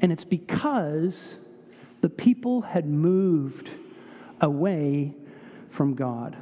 And 0.00 0.10
it's 0.10 0.24
because 0.24 1.36
the 2.00 2.08
people 2.08 2.62
had 2.62 2.86
moved 2.86 3.70
away 4.40 5.14
from 5.70 5.94
God. 5.94 6.36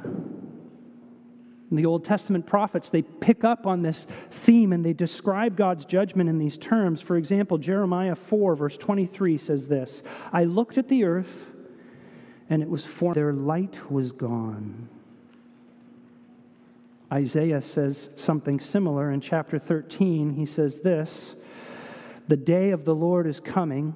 And 1.69 1.77
the 1.77 1.85
Old 1.85 2.05
Testament 2.05 2.45
prophets, 2.45 2.89
they 2.89 3.01
pick 3.01 3.43
up 3.43 3.67
on 3.67 3.81
this 3.81 4.05
theme 4.45 4.71
and 4.71 4.85
they 4.85 4.93
describe 4.93 5.57
God's 5.57 5.83
judgment 5.83 6.29
in 6.29 6.37
these 6.37 6.57
terms. 6.57 7.01
For 7.01 7.17
example, 7.17 7.57
Jeremiah 7.57 8.15
4, 8.15 8.55
verse 8.55 8.77
23 8.77 9.37
says 9.37 9.67
this 9.67 10.01
I 10.31 10.45
looked 10.45 10.77
at 10.77 10.87
the 10.87 11.03
earth, 11.03 11.27
and 12.49 12.61
it 12.61 12.69
was 12.69 12.85
formed, 12.85 13.17
their 13.17 13.33
light 13.33 13.91
was 13.91 14.11
gone. 14.13 14.87
Isaiah 17.11 17.61
says 17.61 18.09
something 18.15 18.59
similar 18.59 19.11
in 19.11 19.21
chapter 19.21 19.59
13. 19.59 20.33
He 20.33 20.45
says 20.45 20.79
this 20.79 21.35
The 22.29 22.37
day 22.37 22.71
of 22.71 22.85
the 22.85 22.95
Lord 22.95 23.27
is 23.27 23.41
coming, 23.41 23.93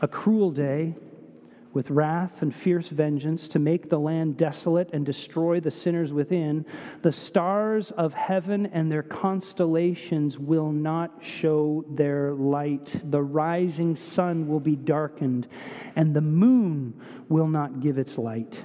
a 0.00 0.08
cruel 0.08 0.50
day 0.50 0.94
with 1.74 1.90
wrath 1.90 2.40
and 2.40 2.54
fierce 2.54 2.88
vengeance 2.88 3.48
to 3.48 3.58
make 3.58 3.90
the 3.90 3.98
land 3.98 4.36
desolate 4.36 4.88
and 4.92 5.04
destroy 5.04 5.58
the 5.58 5.70
sinners 5.70 6.12
within, 6.12 6.64
the 7.02 7.12
stars 7.12 7.90
of 7.98 8.14
heaven 8.14 8.66
and 8.66 8.90
their 8.90 9.02
constellations 9.02 10.38
will 10.38 10.70
not 10.70 11.12
show 11.20 11.84
their 11.90 12.32
light. 12.32 13.02
The 13.10 13.22
rising 13.22 13.96
sun 13.96 14.46
will 14.46 14.60
be 14.60 14.76
darkened, 14.76 15.48
and 15.96 16.14
the 16.14 16.20
moon 16.20 16.94
will 17.28 17.48
not 17.48 17.80
give 17.80 17.98
its 17.98 18.16
light. 18.16 18.56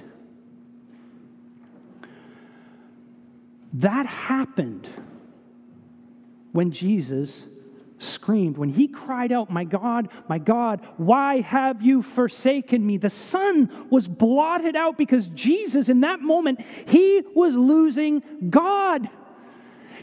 That 3.74 4.06
happened 4.06 4.88
when 6.52 6.70
Jesus 6.70 7.42
screamed, 8.02 8.56
when 8.56 8.68
he 8.68 8.88
cried 8.88 9.32
out, 9.32 9.50
My 9.50 9.64
God, 9.64 10.08
my 10.28 10.38
God, 10.38 10.80
why 10.96 11.40
have 11.40 11.82
you 11.82 12.02
forsaken 12.02 12.84
me? 12.84 12.96
The 12.96 13.10
sun 13.10 13.88
was 13.90 14.08
blotted 14.08 14.76
out 14.76 14.98
because 14.98 15.28
Jesus, 15.28 15.88
in 15.88 16.00
that 16.00 16.20
moment, 16.20 16.60
he 16.86 17.22
was 17.34 17.54
losing 17.54 18.22
God. 18.50 19.08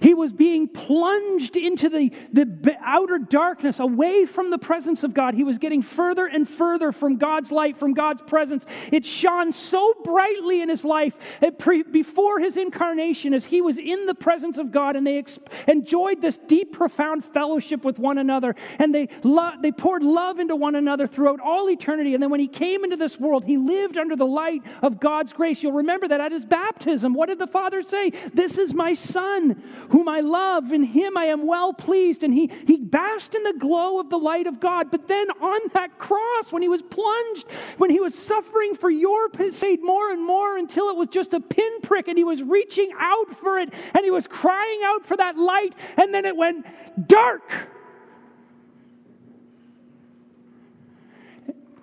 He 0.01 0.13
was 0.13 0.31
being 0.31 0.67
plunged 0.67 1.55
into 1.55 1.89
the, 1.89 2.11
the 2.33 2.75
outer 2.83 3.17
darkness, 3.17 3.79
away 3.79 4.25
from 4.25 4.49
the 4.49 4.57
presence 4.57 5.03
of 5.03 5.13
God. 5.13 5.33
He 5.33 5.43
was 5.43 5.57
getting 5.57 5.81
further 5.81 6.27
and 6.27 6.47
further 6.47 6.91
from 6.91 7.17
God's 7.17 7.51
light, 7.51 7.77
from 7.77 7.93
God's 7.93 8.21
presence. 8.21 8.65
It 8.91 9.05
shone 9.05 9.51
so 9.53 9.93
brightly 10.03 10.61
in 10.61 10.69
his 10.69 10.83
life 10.83 11.13
pre, 11.59 11.83
before 11.83 12.39
his 12.39 12.57
incarnation 12.57 13.33
as 13.33 13.45
he 13.45 13.61
was 13.61 13.77
in 13.77 14.05
the 14.05 14.15
presence 14.15 14.57
of 14.57 14.71
God 14.71 14.95
and 14.95 15.05
they 15.05 15.17
ex, 15.17 15.39
enjoyed 15.67 16.21
this 16.21 16.37
deep, 16.47 16.73
profound 16.73 17.25
fellowship 17.25 17.83
with 17.83 17.99
one 17.99 18.17
another. 18.17 18.55
And 18.79 18.93
they, 18.93 19.09
lo, 19.23 19.51
they 19.61 19.71
poured 19.71 20.03
love 20.03 20.39
into 20.39 20.55
one 20.55 20.75
another 20.75 21.07
throughout 21.07 21.39
all 21.39 21.69
eternity. 21.69 22.13
And 22.13 22.21
then 22.21 22.29
when 22.29 22.39
he 22.39 22.47
came 22.47 22.83
into 22.83 22.97
this 22.97 23.19
world, 23.19 23.43
he 23.43 23.57
lived 23.57 23.97
under 23.97 24.15
the 24.15 24.25
light 24.25 24.61
of 24.81 24.99
God's 24.99 25.33
grace. 25.33 25.61
You'll 25.61 25.73
remember 25.73 26.07
that 26.07 26.21
at 26.21 26.31
his 26.31 26.45
baptism. 26.45 27.13
What 27.13 27.27
did 27.27 27.39
the 27.39 27.47
Father 27.47 27.81
say? 27.81 28.11
This 28.33 28.57
is 28.57 28.73
my 28.73 28.93
Son 28.95 29.61
whom 29.89 30.07
I 30.07 30.19
love. 30.21 30.71
In 30.71 30.83
him 30.83 31.17
I 31.17 31.25
am 31.25 31.47
well 31.47 31.73
pleased. 31.73 32.23
And 32.23 32.33
he, 32.33 32.51
he 32.65 32.77
basked 32.77 33.35
in 33.35 33.43
the 33.43 33.53
glow 33.53 33.99
of 33.99 34.09
the 34.09 34.17
light 34.17 34.47
of 34.47 34.59
God. 34.59 34.91
But 34.91 35.07
then 35.07 35.29
on 35.31 35.59
that 35.73 35.97
cross, 35.97 36.51
when 36.51 36.61
he 36.61 36.69
was 36.69 36.81
plunged, 36.81 37.45
when 37.77 37.89
he 37.89 37.99
was 37.99 38.15
suffering 38.15 38.75
for 38.75 38.89
your 38.89 39.29
sake 39.51 39.81
more 39.81 40.11
and 40.11 40.25
more 40.25 40.57
until 40.57 40.89
it 40.89 40.95
was 40.95 41.07
just 41.09 41.33
a 41.33 41.39
pinprick 41.39 42.07
and 42.07 42.17
he 42.17 42.23
was 42.23 42.43
reaching 42.43 42.91
out 42.99 43.37
for 43.39 43.59
it 43.59 43.73
and 43.93 44.03
he 44.03 44.11
was 44.11 44.27
crying 44.27 44.81
out 44.83 45.05
for 45.05 45.17
that 45.17 45.37
light, 45.37 45.73
and 45.97 46.13
then 46.13 46.25
it 46.25 46.35
went 46.35 46.65
dark. 47.07 47.51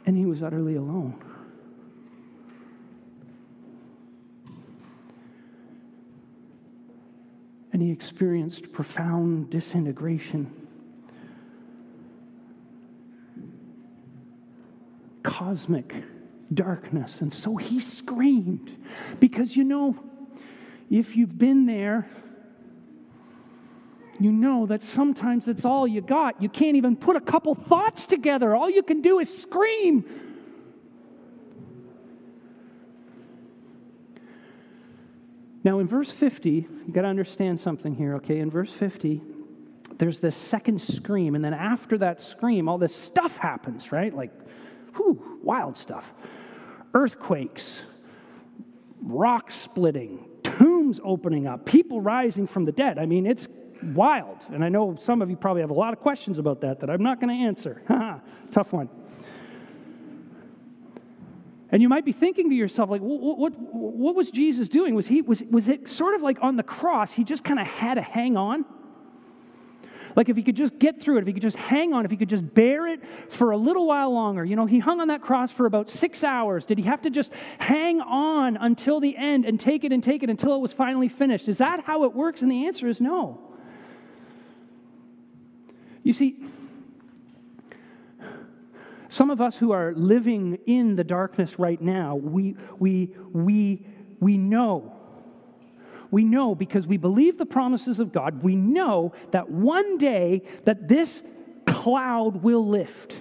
And 0.06 0.16
he 0.16 0.26
was 0.26 0.42
utterly 0.42 0.76
alone. 0.76 1.20
And 7.74 7.82
he 7.82 7.90
experienced 7.90 8.70
profound 8.70 9.50
disintegration. 9.50 10.48
Cosmic 15.24 15.92
darkness. 16.54 17.20
And 17.20 17.34
so 17.34 17.56
he 17.56 17.80
screamed. 17.80 18.70
Because 19.18 19.56
you 19.56 19.64
know, 19.64 19.96
if 20.88 21.16
you've 21.16 21.36
been 21.36 21.66
there, 21.66 22.08
you 24.20 24.30
know 24.30 24.66
that 24.66 24.84
sometimes 24.84 25.48
it's 25.48 25.64
all 25.64 25.88
you 25.88 26.00
got. 26.00 26.40
You 26.40 26.48
can't 26.48 26.76
even 26.76 26.94
put 26.94 27.16
a 27.16 27.20
couple 27.20 27.56
thoughts 27.56 28.06
together. 28.06 28.54
All 28.54 28.70
you 28.70 28.84
can 28.84 29.02
do 29.02 29.18
is 29.18 29.36
scream 29.36 30.04
Now, 35.64 35.78
in 35.78 35.88
verse 35.88 36.10
50, 36.10 36.50
you 36.50 36.92
got 36.92 37.02
to 37.02 37.08
understand 37.08 37.58
something 37.58 37.94
here, 37.94 38.14
okay? 38.16 38.38
In 38.38 38.50
verse 38.50 38.70
50, 38.70 39.22
there's 39.98 40.20
this 40.20 40.36
second 40.36 40.80
scream, 40.80 41.34
and 41.34 41.44
then 41.44 41.54
after 41.54 41.96
that 41.98 42.20
scream, 42.20 42.68
all 42.68 42.76
this 42.76 42.94
stuff 42.94 43.36
happens, 43.38 43.90
right? 43.90 44.14
Like, 44.14 44.30
whew, 44.96 45.38
wild 45.42 45.78
stuff. 45.78 46.04
Earthquakes, 46.92 47.80
rock 49.02 49.50
splitting, 49.50 50.28
tombs 50.42 51.00
opening 51.02 51.46
up, 51.46 51.64
people 51.64 52.00
rising 52.00 52.46
from 52.46 52.66
the 52.66 52.72
dead. 52.72 52.98
I 52.98 53.06
mean, 53.06 53.26
it's 53.26 53.48
wild. 53.94 54.44
And 54.52 54.62
I 54.62 54.68
know 54.68 54.96
some 55.00 55.22
of 55.22 55.30
you 55.30 55.36
probably 55.36 55.62
have 55.62 55.70
a 55.70 55.74
lot 55.74 55.92
of 55.94 56.00
questions 56.00 56.38
about 56.38 56.60
that 56.60 56.80
that 56.80 56.90
I'm 56.90 57.02
not 57.02 57.20
going 57.20 57.36
to 57.36 57.46
answer. 57.46 57.82
Tough 58.52 58.72
one. 58.72 58.88
And 61.74 61.82
you 61.82 61.88
might 61.88 62.04
be 62.04 62.12
thinking 62.12 62.50
to 62.50 62.54
yourself, 62.54 62.88
like, 62.88 63.00
what, 63.00 63.36
what, 63.36 63.52
what 63.58 64.14
was 64.14 64.30
Jesus 64.30 64.68
doing? 64.68 64.94
Was, 64.94 65.08
he, 65.08 65.22
was, 65.22 65.42
was 65.50 65.66
it 65.66 65.88
sort 65.88 66.14
of 66.14 66.22
like 66.22 66.38
on 66.40 66.54
the 66.54 66.62
cross, 66.62 67.10
he 67.10 67.24
just 67.24 67.42
kind 67.42 67.58
of 67.58 67.66
had 67.66 67.94
to 67.94 68.00
hang 68.00 68.36
on? 68.36 68.64
Like 70.14 70.28
if 70.28 70.36
he 70.36 70.44
could 70.44 70.54
just 70.54 70.78
get 70.78 71.02
through 71.02 71.18
it, 71.18 71.22
if 71.22 71.26
he 71.26 71.32
could 71.32 71.42
just 71.42 71.56
hang 71.56 71.92
on, 71.92 72.04
if 72.04 72.12
he 72.12 72.16
could 72.16 72.28
just 72.28 72.54
bear 72.54 72.86
it 72.86 73.00
for 73.28 73.50
a 73.50 73.56
little 73.56 73.88
while 73.88 74.14
longer. 74.14 74.44
You 74.44 74.54
know, 74.54 74.66
he 74.66 74.78
hung 74.78 75.00
on 75.00 75.08
that 75.08 75.20
cross 75.20 75.50
for 75.50 75.66
about 75.66 75.90
six 75.90 76.22
hours. 76.22 76.64
Did 76.64 76.78
he 76.78 76.84
have 76.84 77.02
to 77.02 77.10
just 77.10 77.32
hang 77.58 78.00
on 78.00 78.56
until 78.56 79.00
the 79.00 79.16
end 79.16 79.44
and 79.44 79.58
take 79.58 79.82
it 79.82 79.90
and 79.90 80.00
take 80.00 80.22
it 80.22 80.30
until 80.30 80.54
it 80.54 80.60
was 80.60 80.72
finally 80.72 81.08
finished? 81.08 81.48
Is 81.48 81.58
that 81.58 81.82
how 81.82 82.04
it 82.04 82.14
works? 82.14 82.40
And 82.40 82.52
the 82.52 82.68
answer 82.68 82.86
is 82.86 83.00
no. 83.00 83.40
You 86.04 86.12
see, 86.12 86.36
some 89.14 89.30
of 89.30 89.40
us 89.40 89.54
who 89.54 89.70
are 89.70 89.92
living 89.94 90.58
in 90.66 90.96
the 90.96 91.04
darkness 91.04 91.58
right 91.58 91.80
now, 91.80 92.16
we, 92.16 92.56
we, 92.78 93.10
we, 93.32 93.86
we 94.20 94.36
know. 94.36 94.92
we 96.10 96.24
know 96.24 96.54
because 96.54 96.86
we 96.86 96.96
believe 96.96 97.38
the 97.38 97.46
promises 97.46 98.00
of 98.00 98.12
God, 98.12 98.42
we 98.42 98.56
know 98.56 99.12
that 99.30 99.48
one 99.48 99.98
day 99.98 100.42
that 100.64 100.88
this 100.88 101.22
cloud 101.66 102.42
will 102.42 102.66
lift. 102.66 103.16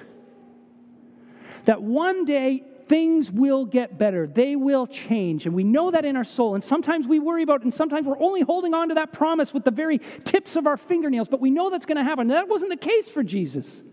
That 1.65 1.81
one 1.81 2.25
day 2.25 2.63
things 2.89 3.31
will 3.31 3.65
get 3.65 3.97
better. 3.97 4.27
They 4.27 4.55
will 4.55 4.87
change. 4.87 5.45
And 5.45 5.53
we 5.53 5.63
know 5.63 5.91
that 5.91 6.05
in 6.05 6.15
our 6.15 6.23
soul. 6.23 6.55
And 6.55 6.63
sometimes 6.63 7.07
we 7.07 7.19
worry 7.19 7.43
about, 7.43 7.61
it, 7.61 7.63
and 7.65 7.73
sometimes 7.73 8.05
we're 8.05 8.19
only 8.19 8.41
holding 8.41 8.73
on 8.73 8.89
to 8.89 8.95
that 8.95 9.13
promise 9.13 9.53
with 9.53 9.63
the 9.63 9.71
very 9.71 10.01
tips 10.25 10.55
of 10.55 10.67
our 10.67 10.77
fingernails, 10.77 11.27
but 11.27 11.39
we 11.39 11.51
know 11.51 11.69
that's 11.69 11.85
going 11.85 11.97
to 11.97 12.03
happen. 12.03 12.27
That 12.27 12.49
wasn't 12.49 12.71
the 12.71 12.77
case 12.77 13.09
for 13.09 13.23
Jesus. 13.23 13.83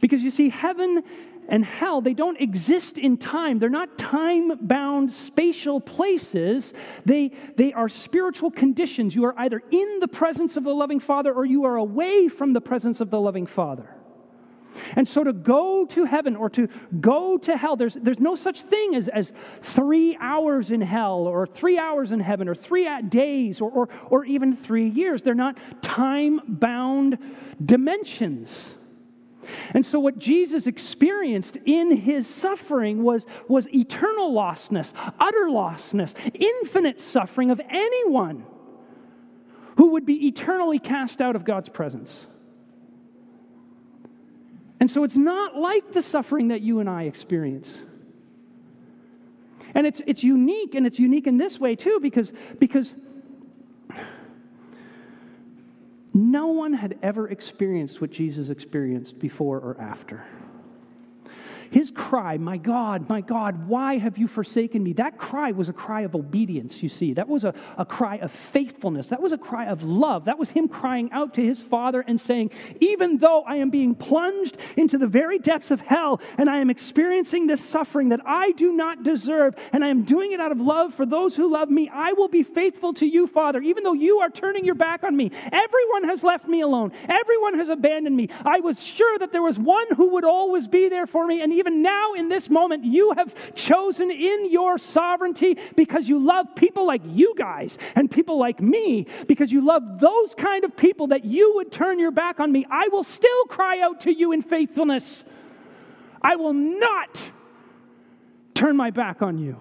Because 0.00 0.22
you 0.22 0.30
see, 0.30 0.48
heaven 0.48 1.02
and 1.48 1.64
hell, 1.64 2.00
they 2.00 2.14
don't 2.14 2.40
exist 2.40 2.98
in 2.98 3.16
time. 3.16 3.58
They're 3.58 3.68
not 3.68 3.98
time 3.98 4.52
bound 4.66 5.12
spatial 5.12 5.80
places. 5.80 6.72
They, 7.04 7.32
they 7.56 7.72
are 7.72 7.88
spiritual 7.88 8.50
conditions. 8.50 9.14
You 9.14 9.24
are 9.26 9.34
either 9.38 9.62
in 9.70 9.98
the 10.00 10.08
presence 10.08 10.56
of 10.56 10.64
the 10.64 10.74
loving 10.74 11.00
Father 11.00 11.32
or 11.32 11.44
you 11.44 11.64
are 11.64 11.76
away 11.76 12.28
from 12.28 12.52
the 12.52 12.60
presence 12.60 13.00
of 13.00 13.10
the 13.10 13.20
loving 13.20 13.46
Father. 13.46 13.96
And 14.94 15.06
so 15.06 15.24
to 15.24 15.32
go 15.32 15.86
to 15.86 16.04
heaven 16.04 16.36
or 16.36 16.50
to 16.50 16.68
go 17.00 17.38
to 17.38 17.56
hell, 17.56 17.76
there's, 17.76 17.94
there's 17.94 18.20
no 18.20 18.34
such 18.34 18.62
thing 18.62 18.94
as, 18.94 19.08
as 19.08 19.32
three 19.62 20.16
hours 20.20 20.70
in 20.70 20.80
hell 20.80 21.26
or 21.26 21.46
three 21.46 21.78
hours 21.78 22.12
in 22.12 22.20
heaven 22.20 22.48
or 22.48 22.54
three 22.54 22.88
days 23.08 23.60
or, 23.60 23.70
or, 23.70 23.88
or 24.10 24.24
even 24.24 24.54
three 24.56 24.88
years. 24.88 25.22
They're 25.22 25.34
not 25.34 25.58
time 25.82 26.40
bound 26.46 27.18
dimensions. 27.64 28.68
And 29.72 29.84
so, 29.84 29.98
what 29.98 30.18
Jesus 30.18 30.66
experienced 30.66 31.56
in 31.64 31.90
his 31.90 32.26
suffering 32.26 33.02
was, 33.02 33.26
was 33.48 33.68
eternal 33.74 34.32
lostness, 34.32 34.92
utter 35.18 35.46
lostness, 35.48 36.14
infinite 36.34 37.00
suffering 37.00 37.50
of 37.50 37.60
anyone 37.68 38.44
who 39.76 39.92
would 39.92 40.06
be 40.06 40.26
eternally 40.26 40.78
cast 40.78 41.20
out 41.20 41.36
of 41.36 41.44
God's 41.44 41.68
presence. 41.68 42.14
And 44.80 44.90
so, 44.90 45.04
it's 45.04 45.16
not 45.16 45.56
like 45.56 45.92
the 45.92 46.02
suffering 46.02 46.48
that 46.48 46.60
you 46.60 46.80
and 46.80 46.88
I 46.88 47.04
experience. 47.04 47.68
And 49.74 49.86
it's, 49.86 50.00
it's 50.06 50.22
unique, 50.22 50.74
and 50.74 50.86
it's 50.86 50.98
unique 50.98 51.26
in 51.26 51.36
this 51.36 51.60
way 51.60 51.76
too, 51.76 51.98
because, 52.00 52.32
because 52.58 52.94
no 56.16 56.48
one 56.48 56.72
had 56.72 56.98
ever 57.02 57.28
experienced 57.28 58.00
what 58.00 58.10
Jesus 58.10 58.48
experienced 58.48 59.18
before 59.18 59.58
or 59.58 59.76
after. 59.80 60.24
His 61.70 61.90
cry, 61.90 62.36
My 62.36 62.56
God, 62.56 63.08
my 63.08 63.20
God, 63.20 63.68
why 63.68 63.98
have 63.98 64.18
you 64.18 64.28
forsaken 64.28 64.82
me? 64.82 64.92
That 64.94 65.18
cry 65.18 65.50
was 65.52 65.68
a 65.68 65.72
cry 65.72 66.02
of 66.02 66.14
obedience, 66.14 66.82
you 66.82 66.88
see. 66.88 67.12
That 67.14 67.28
was 67.28 67.44
a, 67.44 67.54
a 67.78 67.84
cry 67.84 68.16
of 68.16 68.32
faithfulness. 68.52 69.08
That 69.08 69.20
was 69.20 69.32
a 69.32 69.38
cry 69.38 69.66
of 69.66 69.82
love. 69.82 70.24
That 70.24 70.38
was 70.38 70.48
him 70.48 70.68
crying 70.68 71.10
out 71.12 71.34
to 71.34 71.44
his 71.44 71.58
Father 71.58 72.04
and 72.06 72.20
saying, 72.20 72.50
Even 72.80 73.18
though 73.18 73.42
I 73.42 73.56
am 73.56 73.70
being 73.70 73.94
plunged 73.94 74.56
into 74.76 74.98
the 74.98 75.06
very 75.06 75.38
depths 75.38 75.70
of 75.70 75.80
hell 75.80 76.20
and 76.38 76.48
I 76.48 76.58
am 76.58 76.70
experiencing 76.70 77.46
this 77.46 77.64
suffering 77.64 78.10
that 78.10 78.20
I 78.26 78.52
do 78.52 78.72
not 78.72 79.02
deserve, 79.02 79.54
and 79.72 79.84
I 79.84 79.88
am 79.88 80.04
doing 80.04 80.32
it 80.32 80.40
out 80.40 80.52
of 80.52 80.60
love 80.60 80.94
for 80.94 81.06
those 81.06 81.34
who 81.34 81.50
love 81.50 81.70
me, 81.70 81.90
I 81.92 82.12
will 82.12 82.28
be 82.28 82.42
faithful 82.42 82.92
to 82.94 83.06
you, 83.06 83.26
Father, 83.26 83.60
even 83.60 83.82
though 83.82 83.92
you 83.92 84.18
are 84.18 84.30
turning 84.30 84.64
your 84.64 84.74
back 84.74 85.04
on 85.04 85.16
me. 85.16 85.30
Everyone 85.52 86.04
has 86.04 86.22
left 86.22 86.46
me 86.46 86.60
alone, 86.60 86.92
everyone 87.08 87.54
has 87.58 87.68
abandoned 87.68 88.16
me. 88.16 88.28
I 88.44 88.60
was 88.60 88.82
sure 88.82 89.18
that 89.18 89.32
there 89.32 89.42
was 89.42 89.58
one 89.58 89.86
who 89.96 90.10
would 90.10 90.24
always 90.24 90.66
be 90.66 90.88
there 90.88 91.06
for 91.06 91.26
me, 91.26 91.42
and 91.42 91.52
even 91.56 91.82
now 91.82 92.14
in 92.14 92.28
this 92.28 92.48
moment, 92.48 92.84
you 92.84 93.12
have 93.16 93.34
chosen 93.54 94.10
in 94.10 94.50
your 94.50 94.78
sovereignty 94.78 95.58
because 95.74 96.08
you 96.08 96.18
love 96.18 96.54
people 96.54 96.86
like 96.86 97.02
you 97.04 97.34
guys 97.36 97.78
and 97.94 98.10
people 98.10 98.38
like 98.38 98.60
me, 98.60 99.06
because 99.26 99.50
you 99.50 99.64
love 99.64 99.82
those 100.00 100.34
kind 100.34 100.64
of 100.64 100.76
people 100.76 101.08
that 101.08 101.24
you 101.24 101.54
would 101.56 101.72
turn 101.72 101.98
your 101.98 102.10
back 102.10 102.40
on 102.40 102.52
me. 102.52 102.66
I 102.70 102.88
will 102.88 103.04
still 103.04 103.44
cry 103.44 103.80
out 103.80 104.02
to 104.02 104.12
you 104.12 104.32
in 104.32 104.42
faithfulness. 104.42 105.24
I 106.22 106.36
will 106.36 106.54
not 106.54 107.30
turn 108.54 108.76
my 108.76 108.90
back 108.90 109.22
on 109.22 109.38
you. 109.38 109.60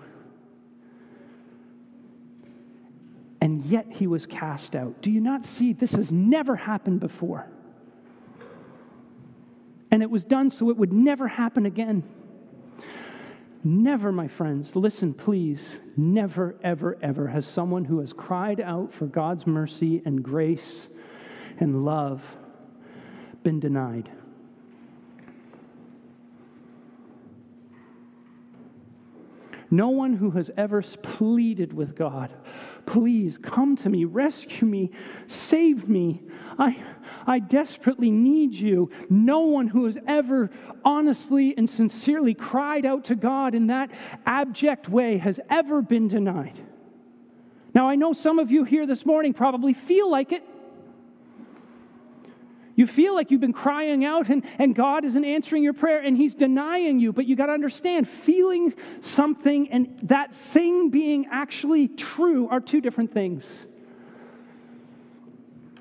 And 3.41 3.63
yet 3.65 3.85
he 3.89 4.07
was 4.07 4.25
cast 4.25 4.75
out. 4.75 5.01
Do 5.01 5.11
you 5.11 5.21
not 5.21 5.45
see? 5.45 5.73
This 5.73 5.91
has 5.91 6.11
never 6.11 6.55
happened 6.55 6.99
before. 6.99 7.47
And 9.95 10.03
it 10.03 10.11
was 10.11 10.25
done 10.25 10.49
so 10.49 10.69
it 10.69 10.75
would 10.75 10.91
never 10.91 11.25
happen 11.25 11.65
again. 11.65 12.03
Never, 13.63 14.11
my 14.11 14.27
friends, 14.27 14.75
listen, 14.75 15.13
please, 15.13 15.61
never, 15.95 16.57
ever, 16.65 16.97
ever 17.01 17.25
has 17.29 17.47
someone 17.47 17.85
who 17.85 18.01
has 18.01 18.11
cried 18.11 18.59
out 18.59 18.93
for 18.93 19.05
God's 19.05 19.47
mercy 19.47 20.01
and 20.03 20.21
grace 20.21 20.89
and 21.61 21.85
love 21.85 22.21
been 23.43 23.61
denied. 23.61 24.11
No 29.71 29.91
one 29.91 30.11
who 30.11 30.31
has 30.31 30.51
ever 30.57 30.81
pleaded 30.81 31.71
with 31.71 31.95
God, 31.95 32.33
please 32.85 33.37
come 33.37 33.75
to 33.77 33.89
me, 33.89 34.05
rescue 34.05 34.67
me, 34.67 34.91
save 35.27 35.87
me. 35.89 36.21
I, 36.57 36.81
I 37.27 37.39
desperately 37.39 38.11
need 38.11 38.53
you. 38.53 38.89
No 39.09 39.41
one 39.41 39.67
who 39.67 39.85
has 39.85 39.97
ever 40.07 40.49
honestly 40.83 41.53
and 41.57 41.69
sincerely 41.69 42.33
cried 42.33 42.85
out 42.85 43.05
to 43.05 43.15
God 43.15 43.55
in 43.55 43.67
that 43.67 43.89
abject 44.25 44.87
way 44.89 45.17
has 45.17 45.39
ever 45.49 45.81
been 45.81 46.07
denied. 46.07 46.59
Now, 47.73 47.89
I 47.89 47.95
know 47.95 48.13
some 48.13 48.39
of 48.39 48.51
you 48.51 48.63
here 48.63 48.87
this 48.87 49.05
morning 49.05 49.33
probably 49.33 49.73
feel 49.73 50.09
like 50.09 50.31
it. 50.31 50.43
You 52.75 52.87
feel 52.87 53.15
like 53.15 53.31
you've 53.31 53.41
been 53.41 53.53
crying 53.53 54.03
out 54.03 54.29
and, 54.29 54.43
and 54.59 54.75
God 54.75 55.05
isn't 55.05 55.23
answering 55.23 55.63
your 55.63 55.73
prayer 55.73 56.01
and 56.01 56.17
He's 56.17 56.35
denying 56.35 56.99
you. 56.99 57.13
But 57.13 57.25
you 57.25 57.35
got 57.35 57.45
to 57.45 57.53
understand, 57.53 58.07
feeling 58.07 58.73
something 58.99 59.71
and 59.71 59.97
that 60.03 60.35
thing 60.51 60.89
being 60.89 61.27
actually 61.31 61.87
true 61.87 62.49
are 62.49 62.59
two 62.59 62.81
different 62.81 63.13
things. 63.13 63.45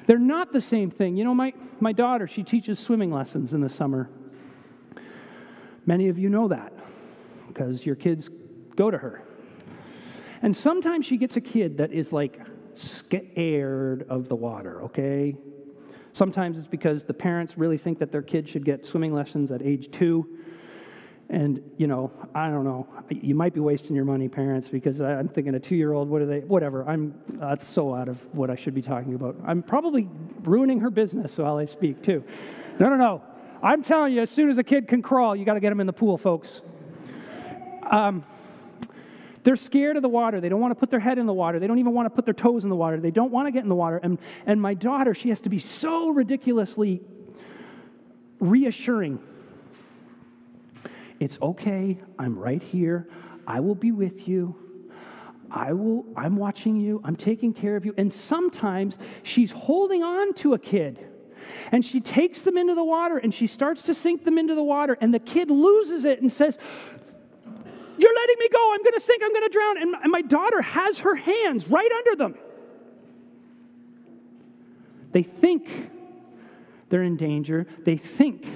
They're 0.06 0.18
not 0.18 0.52
the 0.52 0.60
same 0.60 0.90
thing. 0.90 1.16
You 1.16 1.24
know, 1.24 1.34
my, 1.34 1.52
my 1.80 1.92
daughter, 1.92 2.28
she 2.28 2.42
teaches 2.42 2.78
swimming 2.78 3.10
lessons 3.10 3.54
in 3.54 3.60
the 3.60 3.70
summer. 3.70 4.08
Many 5.86 6.08
of 6.08 6.18
you 6.18 6.28
know 6.28 6.48
that 6.48 6.72
because 7.48 7.84
your 7.84 7.96
kids 7.96 8.30
go 8.76 8.90
to 8.90 8.98
her. 8.98 9.22
And 10.42 10.56
sometimes 10.56 11.06
she 11.06 11.16
gets 11.16 11.36
a 11.36 11.40
kid 11.40 11.78
that 11.78 11.92
is 11.92 12.12
like 12.12 12.40
scared 12.74 14.06
of 14.08 14.28
the 14.28 14.34
water, 14.34 14.82
okay? 14.82 15.34
Sometimes 16.14 16.56
it's 16.56 16.66
because 16.66 17.02
the 17.02 17.12
parents 17.12 17.58
really 17.58 17.76
think 17.76 17.98
that 17.98 18.10
their 18.10 18.22
kid 18.22 18.48
should 18.48 18.64
get 18.64 18.86
swimming 18.86 19.12
lessons 19.12 19.50
at 19.50 19.62
age 19.62 19.90
two. 19.92 20.26
And, 21.28 21.60
you 21.76 21.86
know, 21.86 22.12
I 22.34 22.50
don't 22.50 22.64
know. 22.64 22.86
You 23.10 23.34
might 23.34 23.52
be 23.52 23.60
wasting 23.60 23.96
your 23.96 24.04
money, 24.04 24.28
parents, 24.28 24.68
because 24.68 25.00
I'm 25.00 25.28
thinking 25.28 25.54
a 25.54 25.60
two 25.60 25.74
year 25.74 25.92
old, 25.92 26.08
what 26.08 26.22
are 26.22 26.26
they, 26.26 26.40
whatever. 26.40 26.88
I'm, 26.88 27.14
that's 27.40 27.66
so 27.66 27.94
out 27.94 28.08
of 28.08 28.18
what 28.32 28.48
I 28.48 28.54
should 28.54 28.74
be 28.74 28.82
talking 28.82 29.14
about. 29.14 29.34
I'm 29.44 29.62
probably 29.62 30.08
ruining 30.42 30.78
her 30.80 30.90
business 30.90 31.36
while 31.36 31.56
I 31.56 31.66
speak, 31.66 32.02
too. 32.02 32.22
No, 32.78 32.88
no, 32.88 32.96
no. 32.96 33.22
I'm 33.62 33.82
telling 33.82 34.12
you, 34.12 34.22
as 34.22 34.30
soon 34.30 34.50
as 34.50 34.58
a 34.58 34.62
kid 34.62 34.86
can 34.86 35.02
crawl, 35.02 35.34
you 35.34 35.44
got 35.44 35.54
to 35.54 35.60
get 35.60 35.72
him 35.72 35.80
in 35.80 35.86
the 35.86 35.92
pool, 35.92 36.18
folks. 36.18 36.60
Um, 37.90 38.24
they're 39.44 39.56
scared 39.56 39.96
of 39.96 40.02
the 40.02 40.08
water. 40.08 40.40
They 40.40 40.48
don't 40.48 40.60
want 40.60 40.72
to 40.72 40.80
put 40.80 40.90
their 40.90 41.00
head 41.00 41.18
in 41.18 41.26
the 41.26 41.32
water. 41.32 41.60
They 41.60 41.66
don't 41.66 41.78
even 41.78 41.92
want 41.92 42.06
to 42.06 42.10
put 42.10 42.24
their 42.24 42.34
toes 42.34 42.64
in 42.64 42.70
the 42.70 42.76
water. 42.76 42.98
They 42.98 43.10
don't 43.10 43.30
want 43.30 43.46
to 43.46 43.52
get 43.52 43.62
in 43.62 43.68
the 43.68 43.74
water. 43.74 44.00
And, 44.02 44.18
and 44.46 44.60
my 44.60 44.74
daughter, 44.74 45.14
she 45.14 45.28
has 45.28 45.40
to 45.42 45.48
be 45.48 45.60
so 45.60 46.08
ridiculously 46.08 47.00
reassuring 48.40 49.20
it's 51.20 51.38
okay. 51.40 51.98
I'm 52.18 52.38
right 52.38 52.62
here. 52.62 53.08
I 53.46 53.60
will 53.60 53.74
be 53.74 53.92
with 53.92 54.28
you. 54.28 54.54
I 55.50 55.72
will, 55.72 56.04
I'm 56.16 56.36
watching 56.36 56.76
you. 56.76 57.00
I'm 57.04 57.16
taking 57.16 57.54
care 57.54 57.76
of 57.76 57.84
you. 57.84 57.94
And 57.96 58.12
sometimes 58.12 58.98
she's 59.22 59.50
holding 59.50 60.02
on 60.02 60.34
to 60.34 60.54
a 60.54 60.58
kid. 60.58 60.98
And 61.72 61.84
she 61.84 62.00
takes 62.00 62.40
them 62.40 62.58
into 62.58 62.74
the 62.74 62.84
water 62.84 63.18
and 63.18 63.32
she 63.32 63.46
starts 63.46 63.82
to 63.82 63.94
sink 63.94 64.24
them 64.24 64.38
into 64.38 64.54
the 64.54 64.62
water. 64.62 64.98
And 65.00 65.14
the 65.14 65.18
kid 65.18 65.50
loses 65.50 66.04
it 66.04 66.20
and 66.20 66.30
says, 66.30 66.58
You're 67.96 68.14
letting 68.14 68.36
me 68.38 68.48
go. 68.50 68.72
I'm 68.74 68.82
going 68.82 68.94
to 68.94 69.00
sink. 69.00 69.22
I'm 69.24 69.32
going 69.32 69.44
to 69.44 69.52
drown. 69.52 69.82
And, 69.82 70.12
my 70.12 70.22
daughter 70.22 70.60
has 70.62 70.98
her 70.98 71.14
hands 71.14 71.68
right 71.68 71.90
under 71.98 72.16
them. 72.16 72.34
They 75.12 75.22
think 75.22 75.68
they're 76.88 77.04
in 77.04 77.16
danger, 77.16 77.66
they 77.84 77.96
think 77.96 78.46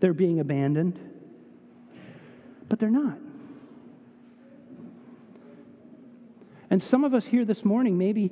they're 0.00 0.14
being 0.14 0.40
abandoned 0.40 0.98
but 2.68 2.78
they're 2.78 2.90
not. 2.90 3.18
And 6.70 6.82
some 6.82 7.04
of 7.04 7.14
us 7.14 7.24
here 7.24 7.44
this 7.44 7.64
morning, 7.64 7.96
maybe, 7.96 8.30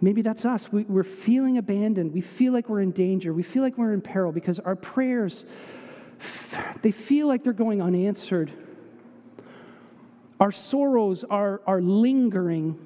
maybe 0.00 0.22
that's 0.22 0.44
us. 0.44 0.70
We, 0.70 0.84
we're 0.84 1.02
feeling 1.02 1.58
abandoned. 1.58 2.12
We 2.12 2.20
feel 2.20 2.52
like 2.52 2.68
we're 2.68 2.80
in 2.80 2.92
danger. 2.92 3.32
We 3.32 3.42
feel 3.42 3.62
like 3.62 3.76
we're 3.76 3.92
in 3.92 4.00
peril 4.00 4.30
because 4.30 4.60
our 4.60 4.76
prayers, 4.76 5.44
they 6.82 6.92
feel 6.92 7.26
like 7.26 7.42
they're 7.42 7.52
going 7.52 7.82
unanswered. 7.82 8.52
Our 10.40 10.52
sorrows 10.52 11.24
are, 11.28 11.60
are 11.66 11.80
lingering. 11.80 12.78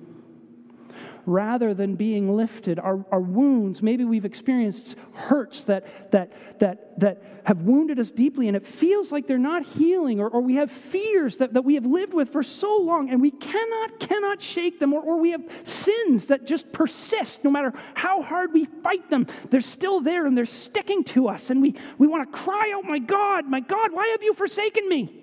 rather 1.26 1.74
than 1.74 1.94
being 1.94 2.34
lifted. 2.36 2.78
Our, 2.78 3.04
our 3.10 3.20
wounds, 3.20 3.82
maybe 3.82 4.04
we've 4.04 4.24
experienced 4.24 4.96
hurts 5.12 5.64
that, 5.66 6.10
that, 6.12 6.32
that, 6.58 6.98
that 7.00 7.22
have 7.44 7.62
wounded 7.62 7.98
us 7.98 8.10
deeply, 8.10 8.48
and 8.48 8.56
it 8.56 8.66
feels 8.66 9.12
like 9.12 9.26
they're 9.26 9.38
not 9.38 9.64
healing, 9.64 10.20
or, 10.20 10.28
or 10.28 10.40
we 10.40 10.56
have 10.56 10.70
fears 10.70 11.36
that, 11.36 11.52
that 11.54 11.62
we 11.62 11.74
have 11.74 11.86
lived 11.86 12.14
with 12.14 12.30
for 12.30 12.42
so 12.42 12.76
long, 12.76 13.10
and 13.10 13.20
we 13.20 13.30
cannot, 13.30 14.00
cannot 14.00 14.40
shake 14.42 14.80
them, 14.80 14.92
or, 14.92 15.00
or 15.00 15.18
we 15.18 15.30
have 15.30 15.44
sins 15.64 16.26
that 16.26 16.44
just 16.44 16.72
persist 16.72 17.42
no 17.44 17.50
matter 17.50 17.72
how 17.94 18.22
hard 18.22 18.52
we 18.52 18.64
fight 18.82 19.08
them. 19.10 19.26
They're 19.50 19.60
still 19.60 20.00
there 20.00 20.26
and 20.26 20.36
they're 20.36 20.46
sticking 20.46 21.04
to 21.04 21.28
us, 21.28 21.50
and 21.50 21.60
we, 21.62 21.74
we 21.98 22.06
want 22.06 22.30
to 22.30 22.38
cry 22.38 22.72
out, 22.74 22.84
My 22.84 22.98
God, 22.98 23.46
my 23.46 23.60
God, 23.60 23.92
why 23.92 24.08
have 24.08 24.22
you 24.22 24.34
forsaken 24.34 24.88
me? 24.88 25.18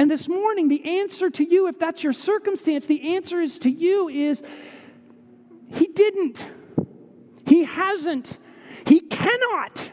And 0.00 0.10
this 0.10 0.28
morning, 0.28 0.68
the 0.68 0.98
answer 0.98 1.28
to 1.28 1.44
you, 1.44 1.66
if 1.66 1.78
that's 1.78 2.02
your 2.02 2.14
circumstance, 2.14 2.86
the 2.86 3.16
answer 3.16 3.38
is 3.38 3.58
to 3.58 3.70
you 3.70 4.08
is 4.08 4.42
He 5.74 5.88
didn't. 5.88 6.42
He 7.44 7.64
hasn't. 7.64 8.38
He 8.86 9.00
cannot. 9.00 9.92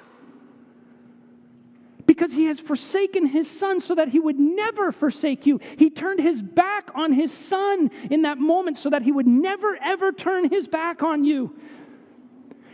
Because 2.06 2.32
he 2.32 2.46
has 2.46 2.58
forsaken 2.58 3.26
his 3.26 3.52
son 3.52 3.82
so 3.82 3.96
that 3.96 4.08
he 4.08 4.22
would 4.22 4.40
never 4.40 4.94
forsake 4.94 5.46
you. 5.46 5.60
He 5.78 5.90
turned 5.90 6.22
his 6.22 6.42
back 6.42 6.90
on 6.96 7.12
his 7.12 7.34
son 7.34 7.92
in 8.10 8.22
that 8.22 8.38
moment 8.38 8.78
so 8.78 8.90
that 8.90 9.02
he 9.02 9.12
would 9.12 9.28
never, 9.28 9.78
ever 9.84 10.14
turn 10.14 10.50
his 10.50 10.70
back 10.70 11.04
on 11.04 11.26
you. 11.26 11.54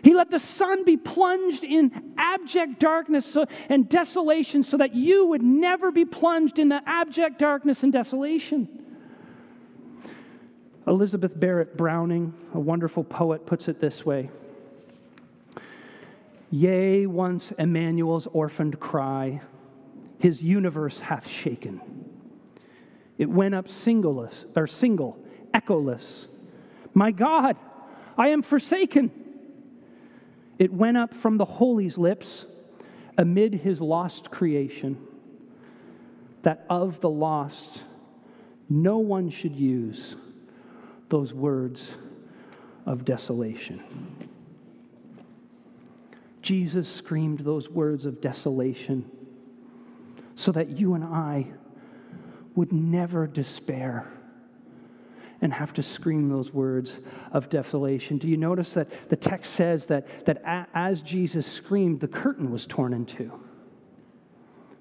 He 0.03 0.13
let 0.13 0.29
the 0.29 0.39
sun 0.39 0.83
be 0.83 0.97
plunged 0.97 1.63
in 1.63 2.13
abject 2.17 2.77
darkness 2.77 3.37
and 3.69 3.87
desolation 3.87 4.61
so 4.61 4.75
that 4.77 4.93
you 4.93 5.27
would 5.27 5.41
never 5.41 5.91
be 5.91 6.03
plunged 6.03 6.59
in 6.59 6.67
the 6.67 6.81
abject 6.85 7.39
darkness 7.39 7.83
and 7.83 7.93
desolation. 7.93 8.67
Elizabeth 10.87 11.39
Barrett 11.39 11.77
Browning, 11.77 12.33
a 12.53 12.59
wonderful 12.59 13.05
poet, 13.05 13.45
puts 13.45 13.69
it 13.69 13.79
this 13.79 14.05
way 14.05 14.29
Yea, 16.51 17.05
once 17.07 17.53
Emmanuel's 17.57 18.27
orphaned 18.33 18.77
cry, 18.81 19.41
his 20.19 20.41
universe 20.41 20.99
hath 20.99 21.25
shaken. 21.25 21.79
It 23.17 23.29
went 23.29 23.55
up 23.55 23.69
singleless, 23.69 24.33
or 24.53 24.67
single, 24.67 25.17
echoless. 25.53 26.27
My 26.93 27.11
God, 27.11 27.55
I 28.17 28.27
am 28.29 28.41
forsaken. 28.41 29.22
It 30.63 30.71
went 30.71 30.95
up 30.95 31.13
from 31.13 31.35
the 31.35 31.43
Holy's 31.43 31.97
lips 31.97 32.45
amid 33.17 33.53
his 33.53 33.81
lost 33.81 34.31
creation 34.31 34.97
that 36.43 36.65
of 36.69 37.01
the 37.01 37.09
lost 37.09 37.81
no 38.69 38.99
one 38.99 39.29
should 39.29 39.57
use 39.57 40.15
those 41.09 41.33
words 41.33 41.85
of 42.85 43.03
desolation. 43.03 43.83
Jesus 46.41 46.87
screamed 46.87 47.39
those 47.39 47.67
words 47.67 48.05
of 48.05 48.21
desolation 48.21 49.03
so 50.35 50.53
that 50.53 50.79
you 50.79 50.93
and 50.93 51.03
I 51.03 51.45
would 52.55 52.71
never 52.71 53.27
despair 53.27 54.09
and 55.43 55.53
have 55.53 55.73
to 55.73 55.83
scream 55.83 56.29
those 56.29 56.53
words 56.53 56.93
of 57.33 57.49
desolation. 57.49 58.17
Do 58.17 58.29
you 58.29 58.37
notice 58.37 58.73
that 58.73 58.87
the 59.09 59.17
text 59.17 59.53
says 59.53 59.85
that, 59.87 60.07
that 60.25 60.41
as 60.73 61.01
Jesus 61.01 61.45
screamed, 61.45 61.99
the 61.99 62.07
curtain 62.07 62.49
was 62.49 62.65
torn 62.65 62.93
in 62.93 63.05
two? 63.05 63.29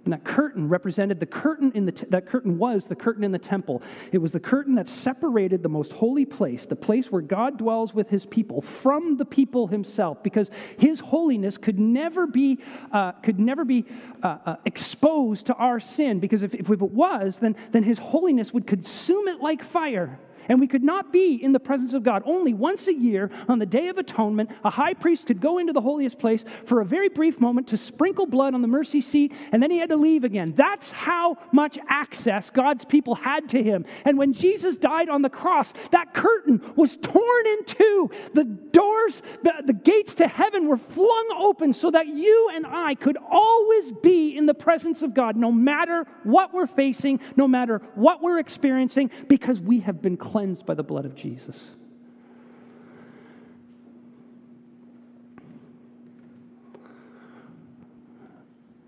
And 0.04 0.12
that 0.12 0.24
curtain 0.24 0.68
represented 0.68 1.18
the 1.18 1.26
curtain 1.26 1.72
in 1.74 1.84
the, 1.84 2.06
that 2.10 2.26
curtain 2.26 2.58
was 2.58 2.86
the 2.86 2.94
curtain 2.94 3.24
in 3.24 3.32
the 3.32 3.38
temple. 3.38 3.82
It 4.12 4.18
was 4.18 4.30
the 4.30 4.40
curtain 4.40 4.76
that 4.76 4.88
separated 4.88 5.64
the 5.64 5.68
most 5.68 5.92
holy 5.92 6.24
place, 6.24 6.64
the 6.64 6.76
place 6.76 7.10
where 7.10 7.22
God 7.22 7.58
dwells 7.58 7.92
with 7.92 8.08
his 8.08 8.24
people, 8.26 8.62
from 8.62 9.16
the 9.16 9.24
people 9.24 9.66
himself, 9.66 10.22
because 10.22 10.50
his 10.78 11.00
holiness 11.00 11.58
could 11.58 11.78
never 11.78 12.28
be, 12.28 12.60
uh, 12.92 13.12
could 13.12 13.40
never 13.40 13.64
be 13.64 13.84
uh, 14.22 14.38
uh, 14.46 14.56
exposed 14.64 15.46
to 15.46 15.54
our 15.54 15.80
sin, 15.80 16.20
because 16.20 16.42
if, 16.42 16.54
if 16.54 16.70
it 16.70 16.80
was, 16.80 17.38
then, 17.40 17.56
then 17.72 17.82
his 17.82 17.98
holiness 17.98 18.52
would 18.52 18.66
consume 18.66 19.26
it 19.26 19.40
like 19.40 19.64
fire. 19.64 20.20
And 20.48 20.60
we 20.60 20.66
could 20.66 20.82
not 20.82 21.12
be 21.12 21.36
in 21.36 21.52
the 21.52 21.60
presence 21.60 21.94
of 21.94 22.02
God. 22.02 22.22
Only 22.26 22.54
once 22.54 22.86
a 22.86 22.94
year, 22.94 23.30
on 23.48 23.58
the 23.58 23.66
Day 23.66 23.88
of 23.88 23.98
Atonement, 23.98 24.50
a 24.64 24.70
high 24.70 24.94
priest 24.94 25.26
could 25.26 25.40
go 25.40 25.58
into 25.58 25.72
the 25.72 25.80
holiest 25.80 26.18
place 26.18 26.44
for 26.66 26.80
a 26.80 26.84
very 26.84 27.08
brief 27.08 27.40
moment 27.40 27.68
to 27.68 27.76
sprinkle 27.76 28.26
blood 28.26 28.54
on 28.54 28.62
the 28.62 28.68
mercy 28.68 29.00
seat, 29.00 29.32
and 29.52 29.62
then 29.62 29.70
he 29.70 29.78
had 29.78 29.90
to 29.90 29.96
leave 29.96 30.24
again. 30.24 30.54
That's 30.56 30.90
how 30.90 31.36
much 31.52 31.78
access 31.88 32.50
God's 32.50 32.84
people 32.84 33.14
had 33.14 33.48
to 33.50 33.62
him. 33.62 33.84
And 34.04 34.18
when 34.18 34.32
Jesus 34.32 34.76
died 34.76 35.08
on 35.08 35.22
the 35.22 35.30
cross, 35.30 35.72
that 35.90 36.14
curtain 36.14 36.60
was 36.76 36.96
torn 36.96 37.46
in 37.46 37.64
two. 37.64 38.10
The 38.34 38.44
doors, 38.44 39.22
the, 39.42 39.52
the 39.66 39.72
gates 39.72 40.14
to 40.16 40.28
heaven 40.28 40.68
were 40.68 40.78
flung 40.78 41.36
open 41.38 41.72
so 41.72 41.90
that 41.90 42.06
you 42.06 42.50
and 42.54 42.66
I 42.66 42.94
could 42.94 43.16
always 43.30 43.92
be 44.02 44.36
in 44.36 44.46
the 44.46 44.54
presence 44.54 45.02
of 45.02 45.14
God, 45.14 45.36
no 45.36 45.52
matter 45.52 46.06
what 46.24 46.52
we're 46.52 46.66
facing, 46.66 47.20
no 47.36 47.46
matter 47.48 47.82
what 47.94 48.22
we're 48.22 48.38
experiencing, 48.38 49.10
because 49.28 49.60
we 49.60 49.80
have 49.80 50.02
been 50.02 50.16
by 50.62 50.74
the 50.74 50.82
blood 50.82 51.04
of 51.04 51.14
Jesus. 51.14 51.68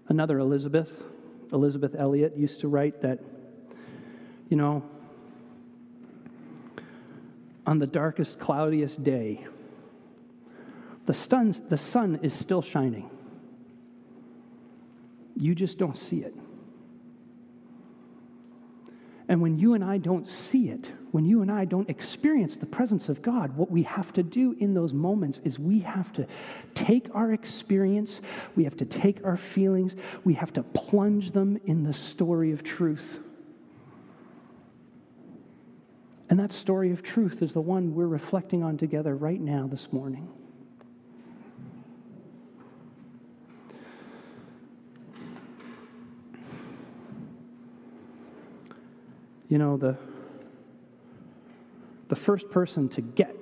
Another 0.08 0.38
Elizabeth, 0.38 0.88
Elisabeth 1.52 1.94
Elliot, 1.98 2.36
used 2.36 2.60
to 2.60 2.68
write 2.68 3.02
that, 3.02 3.18
you 4.48 4.56
know, 4.56 4.82
on 7.66 7.78
the 7.78 7.86
darkest, 7.86 8.38
cloudiest 8.38 9.02
day, 9.04 9.46
the, 11.06 11.62
the 11.68 11.78
sun 11.78 12.20
is 12.22 12.32
still 12.32 12.62
shining. 12.62 13.10
You 15.36 15.54
just 15.54 15.76
don't 15.76 15.98
see 15.98 16.18
it. 16.18 16.34
And 19.28 19.40
when 19.40 19.58
you 19.58 19.72
and 19.72 19.82
I 19.82 19.96
don't 19.98 20.28
see 20.28 20.68
it, 20.68 20.90
when 21.12 21.24
you 21.24 21.40
and 21.40 21.50
I 21.50 21.64
don't 21.64 21.88
experience 21.88 22.56
the 22.56 22.66
presence 22.66 23.08
of 23.08 23.22
God, 23.22 23.56
what 23.56 23.70
we 23.70 23.82
have 23.84 24.12
to 24.14 24.22
do 24.22 24.54
in 24.60 24.74
those 24.74 24.92
moments 24.92 25.40
is 25.44 25.58
we 25.58 25.80
have 25.80 26.12
to 26.14 26.26
take 26.74 27.08
our 27.14 27.32
experience, 27.32 28.20
we 28.54 28.64
have 28.64 28.76
to 28.76 28.84
take 28.84 29.24
our 29.24 29.38
feelings, 29.38 29.94
we 30.24 30.34
have 30.34 30.52
to 30.54 30.62
plunge 30.62 31.30
them 31.30 31.58
in 31.64 31.84
the 31.84 31.94
story 31.94 32.52
of 32.52 32.62
truth. 32.62 33.20
And 36.28 36.38
that 36.38 36.52
story 36.52 36.90
of 36.90 37.02
truth 37.02 37.42
is 37.42 37.52
the 37.52 37.60
one 37.60 37.94
we're 37.94 38.06
reflecting 38.06 38.62
on 38.62 38.76
together 38.76 39.14
right 39.14 39.40
now 39.40 39.68
this 39.70 39.88
morning. 39.90 40.28
You 49.54 49.58
know, 49.58 49.76
the, 49.76 49.96
the 52.08 52.16
first 52.16 52.50
person 52.50 52.88
to 52.88 53.00
get 53.00 53.36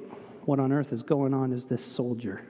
what 0.45 0.61
on 0.61 0.71
earth 0.71 0.93
is 0.93 1.03
going 1.03 1.33
on 1.33 1.55
is 1.55 1.65
this 1.65 1.83
soldier. 1.83 2.43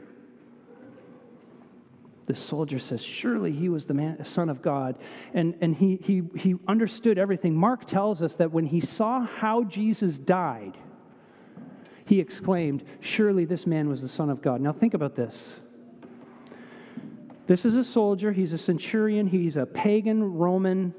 This 2.26 2.40
soldier 2.40 2.80
says, 2.80 3.00
Surely 3.00 3.52
he 3.52 3.68
was 3.68 3.86
the 3.86 3.94
man, 3.94 4.24
son 4.24 4.48
of 4.48 4.62
God. 4.62 4.96
And, 5.32 5.54
and 5.60 5.76
he, 5.76 6.00
he, 6.02 6.24
he 6.36 6.56
understood 6.66 7.18
everything. 7.18 7.54
Mark 7.54 7.86
tells 7.86 8.20
us 8.20 8.34
that 8.34 8.50
when 8.50 8.66
he 8.66 8.80
saw 8.80 9.24
how 9.24 9.62
Jesus 9.62 10.18
died, 10.18 10.76
he 12.04 12.18
exclaimed, 12.18 12.82
Surely 12.98 13.44
this 13.44 13.64
man 13.64 13.88
was 13.88 14.02
the 14.02 14.08
Son 14.08 14.28
of 14.28 14.42
God. 14.42 14.60
Now 14.60 14.72
think 14.72 14.94
about 14.94 15.14
this. 15.14 15.40
This 17.46 17.64
is 17.64 17.76
a 17.76 17.84
soldier, 17.84 18.32
he's 18.32 18.52
a 18.52 18.58
centurion, 18.58 19.28
he's 19.28 19.56
a 19.56 19.66
pagan 19.66 20.34
Roman 20.34 20.92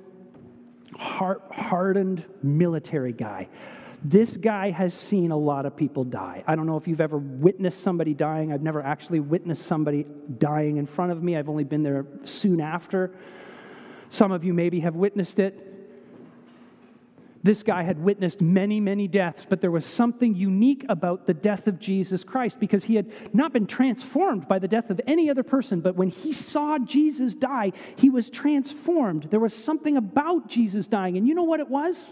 hardened 0.97 2.25
military 2.41 3.13
guy. 3.13 3.47
This 4.05 4.31
guy 4.31 4.69
has 4.71 4.93
seen 4.93 5.31
a 5.31 5.37
lot 5.37 5.65
of 5.65 5.77
people 5.77 6.03
die. 6.03 6.43
I 6.45 6.55
don't 6.55 6.65
know 6.65 6.75
if 6.75 6.87
you've 6.87 6.99
ever 6.99 7.17
witnessed 7.17 7.81
somebody 7.81 8.13
dying. 8.13 8.51
I've 8.51 8.61
never 8.61 8.81
actually 8.81 9.21
witnessed 9.21 9.65
somebody 9.65 10.05
dying 10.39 10.75
in 10.77 10.85
front 10.85 11.13
of 11.13 11.23
me. 11.23 11.37
I've 11.37 11.47
only 11.47 11.63
been 11.63 11.83
there 11.83 12.05
soon 12.25 12.59
after. 12.59 13.15
Some 14.09 14.33
of 14.33 14.43
you 14.43 14.53
maybe 14.53 14.81
have 14.81 14.95
witnessed 14.95 15.39
it. 15.39 15.72
This 17.43 17.61
guy 17.61 17.83
had 17.83 18.01
witnessed 18.01 18.39
many, 18.39 18.79
many 18.79 19.05
deaths, 19.05 19.45
but 19.47 19.59
there 19.59 19.69
was 19.69 19.85
something 19.85 20.33
unique 20.33 20.85
about 20.87 21.27
the 21.27 21.33
death 21.33 21.67
of 21.67 21.77
Jesus 21.77 22.23
Christ 22.23 22.57
because 22.57 22.85
he 22.85 22.95
had 22.95 23.11
not 23.33 23.51
been 23.51 23.67
transformed 23.67 24.47
by 24.47 24.59
the 24.59 24.67
death 24.67 24.89
of 24.89 25.01
any 25.07 25.29
other 25.29 25.43
person, 25.43 25.81
but 25.81 25.97
when 25.97 26.07
he 26.07 26.31
saw 26.31 26.77
Jesus 26.79 27.33
die, 27.33 27.73
he 27.97 28.09
was 28.09 28.29
transformed. 28.29 29.27
There 29.29 29.41
was 29.41 29.53
something 29.53 29.97
about 29.97 30.47
Jesus 30.47 30.87
dying, 30.87 31.17
and 31.17 31.27
you 31.27 31.35
know 31.35 31.43
what 31.43 31.59
it 31.59 31.69
was? 31.69 32.11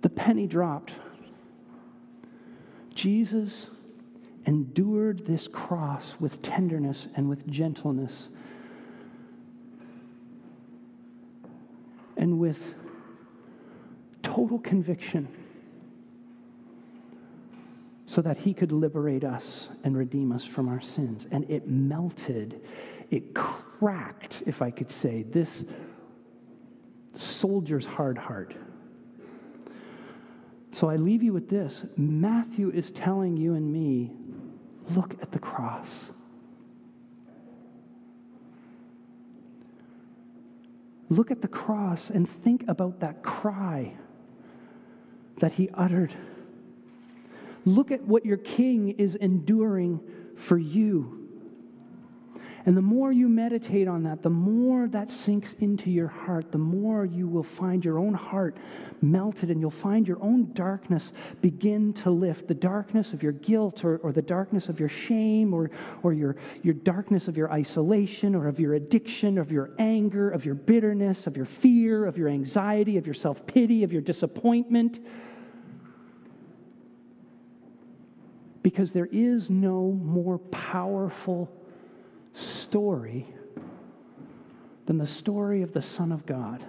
The 0.00 0.08
penny 0.08 0.46
dropped. 0.46 0.92
Jesus 2.94 3.66
endured 4.46 5.26
this 5.26 5.46
cross 5.52 6.02
with 6.18 6.40
tenderness 6.40 7.08
and 7.14 7.28
with 7.28 7.46
gentleness 7.46 8.30
and 12.18 12.38
with 12.38 12.58
total 14.22 14.58
conviction 14.58 15.28
so 18.06 18.20
that 18.22 18.36
he 18.36 18.52
could 18.52 18.72
liberate 18.72 19.24
us 19.24 19.68
and 19.84 19.96
redeem 19.96 20.32
us 20.32 20.44
from 20.44 20.68
our 20.68 20.80
sins. 20.80 21.26
And 21.30 21.48
it 21.50 21.68
melted, 21.68 22.60
it 23.10 23.34
cracked, 23.34 24.42
if 24.46 24.60
I 24.60 24.70
could 24.70 24.90
say, 24.90 25.22
this 25.30 25.64
soldier's 27.14 27.84
hard 27.84 28.18
heart. 28.18 28.54
So 30.72 30.88
I 30.88 30.96
leave 30.96 31.22
you 31.22 31.32
with 31.32 31.48
this 31.48 31.84
Matthew 31.96 32.70
is 32.70 32.90
telling 32.90 33.36
you 33.36 33.54
and 33.54 33.72
me 33.72 34.12
look 34.94 35.14
at 35.20 35.30
the 35.32 35.38
cross. 35.38 35.88
Look 41.10 41.30
at 41.30 41.40
the 41.40 41.48
cross 41.48 42.10
and 42.10 42.28
think 42.42 42.64
about 42.68 43.00
that 43.00 43.22
cry 43.22 43.94
that 45.38 45.52
he 45.52 45.70
uttered. 45.72 46.14
Look 47.64 47.90
at 47.90 48.02
what 48.02 48.26
your 48.26 48.36
king 48.36 48.90
is 48.98 49.14
enduring 49.14 50.00
for 50.36 50.58
you. 50.58 51.17
And 52.68 52.76
the 52.76 52.82
more 52.82 53.12
you 53.12 53.30
meditate 53.30 53.88
on 53.88 54.02
that, 54.02 54.22
the 54.22 54.28
more 54.28 54.88
that 54.88 55.10
sinks 55.10 55.54
into 55.60 55.90
your 55.90 56.06
heart, 56.06 56.52
the 56.52 56.58
more 56.58 57.06
you 57.06 57.26
will 57.26 57.42
find 57.42 57.82
your 57.82 57.98
own 57.98 58.12
heart 58.12 58.58
melted 59.00 59.50
and 59.50 59.58
you'll 59.58 59.70
find 59.70 60.06
your 60.06 60.22
own 60.22 60.52
darkness 60.52 61.14
begin 61.40 61.94
to 61.94 62.10
lift. 62.10 62.46
The 62.46 62.52
darkness 62.52 63.14
of 63.14 63.22
your 63.22 63.32
guilt 63.32 63.86
or, 63.86 63.96
or 64.02 64.12
the 64.12 64.20
darkness 64.20 64.68
of 64.68 64.78
your 64.78 64.90
shame 64.90 65.54
or, 65.54 65.70
or 66.02 66.12
your, 66.12 66.36
your 66.62 66.74
darkness 66.74 67.26
of 67.26 67.38
your 67.38 67.50
isolation 67.50 68.34
or 68.34 68.46
of 68.48 68.60
your 68.60 68.74
addiction, 68.74 69.38
of 69.38 69.50
your 69.50 69.70
anger, 69.78 70.28
of 70.28 70.44
your 70.44 70.54
bitterness, 70.54 71.26
of 71.26 71.38
your 71.38 71.46
fear, 71.46 72.04
of 72.04 72.18
your 72.18 72.28
anxiety, 72.28 72.98
of 72.98 73.06
your 73.06 73.14
self 73.14 73.46
pity, 73.46 73.82
of 73.82 73.94
your 73.94 74.02
disappointment. 74.02 74.98
Because 78.62 78.92
there 78.92 79.08
is 79.10 79.48
no 79.48 79.92
more 80.04 80.36
powerful 80.36 81.50
story 82.68 83.26
than 84.86 84.98
the 84.98 85.06
story 85.06 85.62
of 85.62 85.72
the 85.72 85.80
Son 85.80 86.12
of 86.12 86.26
God. 86.26 86.64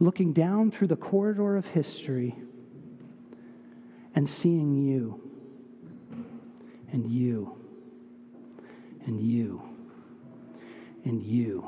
Looking 0.00 0.32
down 0.32 0.70
through 0.70 0.88
the 0.88 0.96
corridor 0.96 1.56
of 1.56 1.64
history 1.66 2.34
and 4.14 4.28
seeing 4.28 4.76
you 4.76 5.20
and 6.92 7.08
you 7.10 7.56
and 9.06 9.20
you 9.20 9.62
and 11.04 11.22
you 11.22 11.64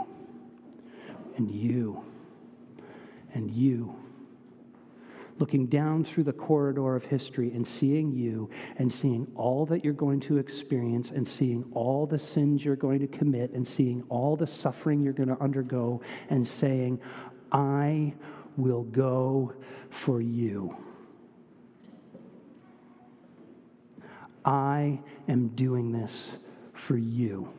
and 1.37 1.51
you 1.51 2.05
and 3.35 3.51
you 3.51 3.95
looking 5.41 5.67
down 5.67 6.05
through 6.05 6.23
the 6.23 6.33
corridor 6.33 6.95
of 6.95 7.03
history 7.03 7.51
and 7.53 7.67
seeing 7.67 8.13
you 8.13 8.49
and 8.77 8.93
seeing 8.93 9.27
all 9.35 9.65
that 9.65 9.83
you're 9.83 9.95
going 9.95 10.21
to 10.21 10.37
experience 10.37 11.11
and 11.11 11.27
seeing 11.27 11.65
all 11.73 12.07
the 12.07 12.19
sins 12.19 12.63
you're 12.63 12.77
going 12.77 13.01
to 13.01 13.07
commit 13.07 13.51
and 13.53 13.67
seeing 13.67 14.05
all 14.11 14.37
the 14.37 14.47
suffering 14.47 15.03
you're 15.03 15.15
going 15.15 15.31
to 15.31 15.43
undergo 15.43 16.01
and 16.29 16.47
saying, 16.47 17.01
I 17.51 18.13
will 18.59 18.85
go 18.85 19.55
for 19.89 20.21
you. 20.21 20.77
I 24.45 25.01
am 25.29 25.49
doing 25.49 25.91
this 25.91 26.29
for 26.75 26.97
you. 26.97 27.51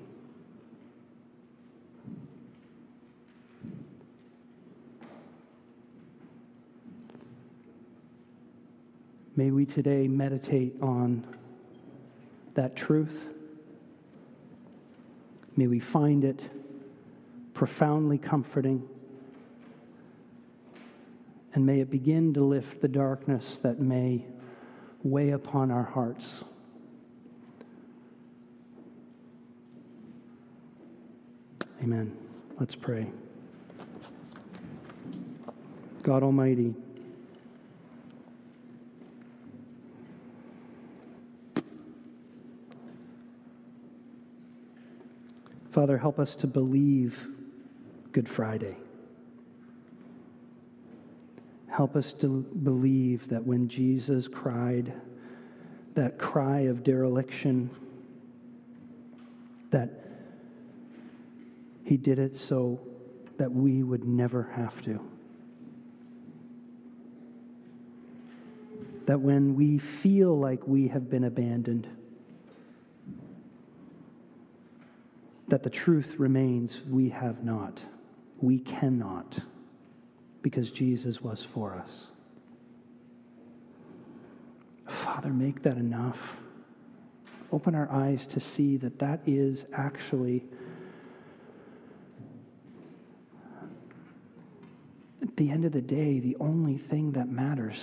May 9.35 9.51
we 9.51 9.65
today 9.65 10.07
meditate 10.07 10.75
on 10.81 11.25
that 12.55 12.75
truth. 12.75 13.13
May 15.55 15.67
we 15.67 15.79
find 15.79 16.25
it 16.25 16.41
profoundly 17.53 18.17
comforting. 18.17 18.87
And 21.53 21.65
may 21.65 21.79
it 21.79 21.89
begin 21.89 22.33
to 22.33 22.43
lift 22.43 22.81
the 22.81 22.87
darkness 22.87 23.59
that 23.61 23.79
may 23.79 24.25
weigh 25.03 25.31
upon 25.31 25.71
our 25.71 25.83
hearts. 25.83 26.43
Amen. 31.81 32.15
Let's 32.59 32.75
pray. 32.75 33.07
God 36.03 36.23
Almighty, 36.23 36.73
Father, 45.73 45.97
help 45.97 46.19
us 46.19 46.35
to 46.35 46.47
believe 46.47 47.17
Good 48.11 48.27
Friday. 48.27 48.75
Help 51.69 51.95
us 51.95 52.13
to 52.19 52.45
believe 52.63 53.29
that 53.29 53.45
when 53.45 53.69
Jesus 53.69 54.27
cried 54.27 54.93
that 55.95 56.17
cry 56.17 56.61
of 56.61 56.83
dereliction, 56.83 57.69
that 59.71 59.89
he 61.85 61.95
did 61.95 62.19
it 62.19 62.37
so 62.37 62.79
that 63.37 63.49
we 63.49 63.83
would 63.83 64.03
never 64.03 64.43
have 64.53 64.81
to. 64.83 64.99
That 69.07 69.21
when 69.21 69.55
we 69.55 69.79
feel 70.03 70.37
like 70.37 70.67
we 70.67 70.89
have 70.89 71.09
been 71.09 71.23
abandoned, 71.23 71.87
that 75.51 75.63
the 75.63 75.69
truth 75.69 76.15
remains 76.17 76.79
we 76.89 77.09
have 77.09 77.43
not. 77.43 77.77
We 78.39 78.59
cannot 78.59 79.37
because 80.41 80.71
Jesus 80.71 81.19
was 81.19 81.45
for 81.53 81.75
us. 81.75 81.91
Father, 85.03 85.27
make 85.29 85.61
that 85.63 85.75
enough. 85.75 86.17
Open 87.51 87.75
our 87.75 87.91
eyes 87.91 88.25
to 88.27 88.39
see 88.39 88.77
that 88.77 88.97
that 88.99 89.19
is 89.27 89.65
actually, 89.73 90.41
at 95.21 95.35
the 95.35 95.51
end 95.51 95.65
of 95.65 95.73
the 95.73 95.81
day, 95.81 96.21
the 96.21 96.37
only 96.39 96.77
thing 96.77 97.11
that 97.11 97.27
matters. 97.27 97.77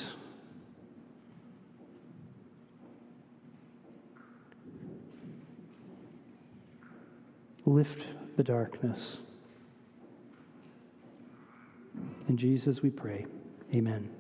Lift 7.68 8.04
the 8.36 8.42
darkness. 8.42 9.18
In 12.28 12.36
Jesus 12.36 12.82
we 12.82 12.90
pray. 12.90 13.26
Amen. 13.74 14.17